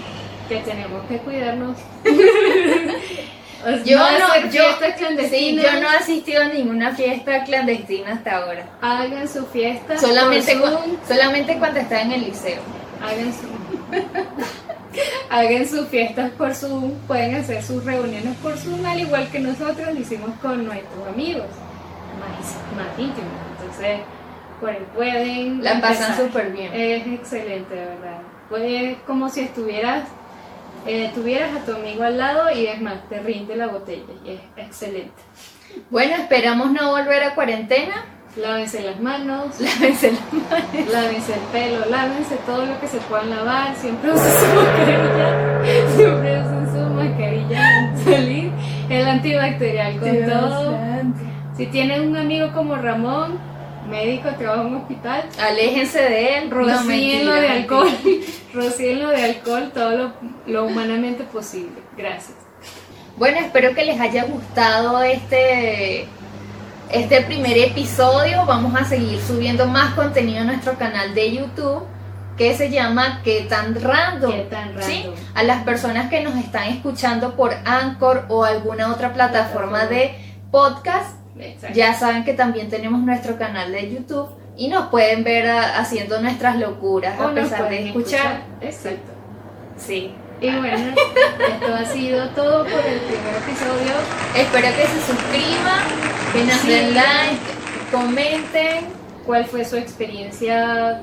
que 0.47 0.57
tenemos 0.59 1.05
que 1.07 1.17
cuidarnos. 1.17 1.77
Yo 3.85 3.97
no, 3.97 4.49
yo, 4.51 4.63
sí, 5.29 5.53
no 5.53 5.61
he 5.63 5.97
asistido 5.97 6.43
a 6.43 6.45
ninguna 6.45 6.95
fiesta 6.95 7.43
clandestina 7.43 8.13
hasta 8.13 8.37
ahora. 8.37 8.69
Hagan 8.81 9.27
su 9.27 9.45
fiesta. 9.47 9.97
Solamente, 9.97 10.53
Zoom. 10.53 10.95
solamente 11.05 11.57
cuando 11.57 11.79
estaba 11.79 12.01
en 12.03 12.11
el 12.13 12.25
liceo. 12.25 12.61
Hagan 13.01 13.33
su. 13.33 14.66
hagan 15.29 15.67
sus 15.67 15.87
fiestas 15.87 16.31
por 16.31 16.53
Zoom, 16.53 16.91
pueden 17.07 17.35
hacer 17.35 17.63
sus 17.63 17.83
reuniones 17.83 18.35
por 18.37 18.57
Zoom, 18.57 18.85
al 18.85 18.99
igual 18.99 19.27
que 19.29 19.39
nosotros 19.39 19.93
lo 19.93 19.99
hicimos 19.99 20.31
con 20.41 20.65
nuestros 20.65 21.07
amigos 21.07 21.47
más. 22.75 22.99
Entonces, 22.99 23.99
por 24.59 24.69
ahí 24.69 24.85
pueden... 24.95 25.63
La 25.63 25.81
pasan 25.81 26.17
súper 26.17 26.51
bien. 26.51 26.73
Es 26.73 27.07
excelente, 27.07 27.75
de 27.75 27.85
verdad. 27.85 28.19
Pues 28.49 28.97
como 29.05 29.29
si 29.29 29.41
estuvieras, 29.41 30.07
eh, 30.85 31.11
tuvieras 31.13 31.55
a 31.55 31.65
tu 31.65 31.73
amigo 31.73 32.03
al 32.03 32.17
lado 32.17 32.49
y 32.51 32.67
es 32.67 32.81
más, 32.81 33.07
te 33.09 33.19
rinde 33.19 33.55
la 33.55 33.67
botella 33.67 34.13
y 34.23 34.31
es 34.31 34.41
excelente. 34.55 35.21
Bueno, 35.89 36.15
esperamos 36.15 36.71
no 36.71 36.91
volver 36.91 37.23
a 37.23 37.35
cuarentena. 37.35 38.05
Lávense 38.38 38.81
las 38.83 38.99
manos, 38.99 39.47
Lávense 39.59 40.11
las 40.11 40.33
manos. 40.33 40.93
lávense 40.93 41.33
el 41.33 41.39
pelo, 41.51 41.85
lávense 41.89 42.35
todo 42.45 42.65
lo 42.65 42.79
que 42.79 42.88
se 42.88 42.97
puedan 42.99 43.29
lavar, 43.31 43.75
siempre 43.75 44.11
usen 44.11 44.31
su 44.31 44.55
mascarilla, 44.55 45.95
siempre 45.95 46.41
usen 46.41 46.67
su 46.71 46.93
mascarilla 46.93 47.67
al 47.67 47.97
salir, 48.03 48.51
el 48.89 49.07
antibacterial 49.07 49.99
con 49.99 50.25
todo. 50.29 50.77
Si 51.57 51.65
tienen 51.67 52.09
un 52.09 52.15
amigo 52.17 52.51
como 52.53 52.75
Ramón, 52.75 53.39
médico, 53.89 54.29
trabaja 54.38 54.61
en 54.61 54.67
un 54.67 54.75
hospital, 54.81 55.23
Aléjense 55.39 55.99
de 55.99 56.38
él. 56.38 56.49
No, 56.49 56.55
rocíenlo 56.57 57.31
mentira, 57.31 57.41
de 57.41 57.49
alcohol, 57.49 57.89
rocíenlo 58.53 59.09
de 59.09 59.23
alcohol 59.23 59.71
todo 59.73 59.91
lo, 59.97 60.11
lo 60.45 60.65
humanamente 60.65 61.23
posible. 61.23 61.81
Gracias. 61.97 62.35
Bueno, 63.17 63.39
espero 63.39 63.73
que 63.73 63.83
les 63.83 63.99
haya 63.99 64.25
gustado 64.25 65.01
este, 65.01 66.07
este 66.91 67.21
primer 67.21 67.57
episodio. 67.57 68.45
Vamos 68.45 68.79
a 68.79 68.85
seguir 68.85 69.19
subiendo 69.21 69.67
más 69.67 69.93
contenido 69.93 70.41
en 70.41 70.47
nuestro 70.47 70.77
canal 70.77 71.13
de 71.13 71.33
YouTube 71.33 71.83
que 72.38 72.55
se 72.55 72.69
llama 72.69 73.21
¿Qué 73.23 73.47
tan 73.49 73.81
random? 73.81 74.31
Qué 74.31 74.41
tan 74.43 74.81
¿Sí? 74.81 75.03
random. 75.03 75.15
A 75.33 75.43
las 75.43 75.63
personas 75.63 76.09
que 76.09 76.21
nos 76.21 76.35
están 76.35 76.69
escuchando 76.69 77.35
por 77.35 77.53
Anchor 77.65 78.25
o 78.29 78.43
alguna 78.43 78.91
otra 78.91 79.13
plataforma 79.13 79.88
de 79.88 80.15
podcast, 80.51 81.15
Exacto. 81.39 81.75
ya 81.75 81.93
saben 81.93 82.23
que 82.23 82.33
también 82.33 82.69
tenemos 82.69 83.01
nuestro 83.01 83.38
canal 83.38 83.71
de 83.71 83.91
YouTube 83.91 84.29
y 84.55 84.69
nos 84.69 84.88
pueden 84.88 85.23
ver 85.23 85.47
ah, 85.49 85.79
haciendo 85.79 86.19
nuestras 86.21 86.57
locuras 86.57 87.19
O 87.19 87.27
a 87.27 87.33
pesar 87.33 87.69
de 87.69 87.88
escuchar. 87.88 88.41
Exacto. 88.61 89.11
Sí. 89.77 90.13
Y 90.39 90.51
bueno, 90.51 90.93
esto 91.51 91.73
ha 91.75 91.85
sido 91.85 92.29
todo 92.29 92.63
por 92.63 92.79
el 92.85 92.99
primer 92.99 93.35
episodio. 93.38 93.93
Espero 94.35 94.67
que 94.75 94.88
se 94.88 95.01
suscriban, 95.07 95.83
que 96.33 96.43
nos 96.43 96.61
Sí. 96.61 96.67
den 96.69 96.93
like, 96.95 97.38
comenten. 97.91 98.85
¿Cuál 99.25 99.45
fue 99.45 99.65
su 99.65 99.75
experiencia 99.75 101.01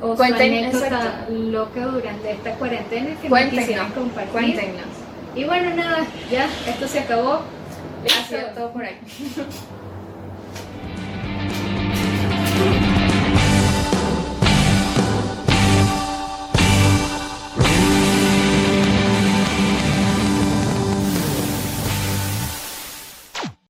o 0.00 0.14
su 0.16 0.22
anécdota 0.22 1.26
loca 1.30 1.80
durante 1.86 2.32
esta 2.32 2.50
cuarentena 2.56 3.06
que 3.06 3.14
nos 3.14 3.28
Cuéntenos, 3.28 3.60
quisieran 3.64 3.90
compartir? 3.92 4.32
Cuéntenos. 4.32 4.86
Y 5.34 5.44
bueno, 5.44 5.74
nada, 5.76 6.04
ya, 6.30 6.46
esto 6.68 6.86
se 6.88 6.98
acabó. 7.00 7.40
Ha 8.04 8.28
sido 8.28 8.46
todo 8.54 8.72
por 8.72 8.84
aquí. 8.84 8.96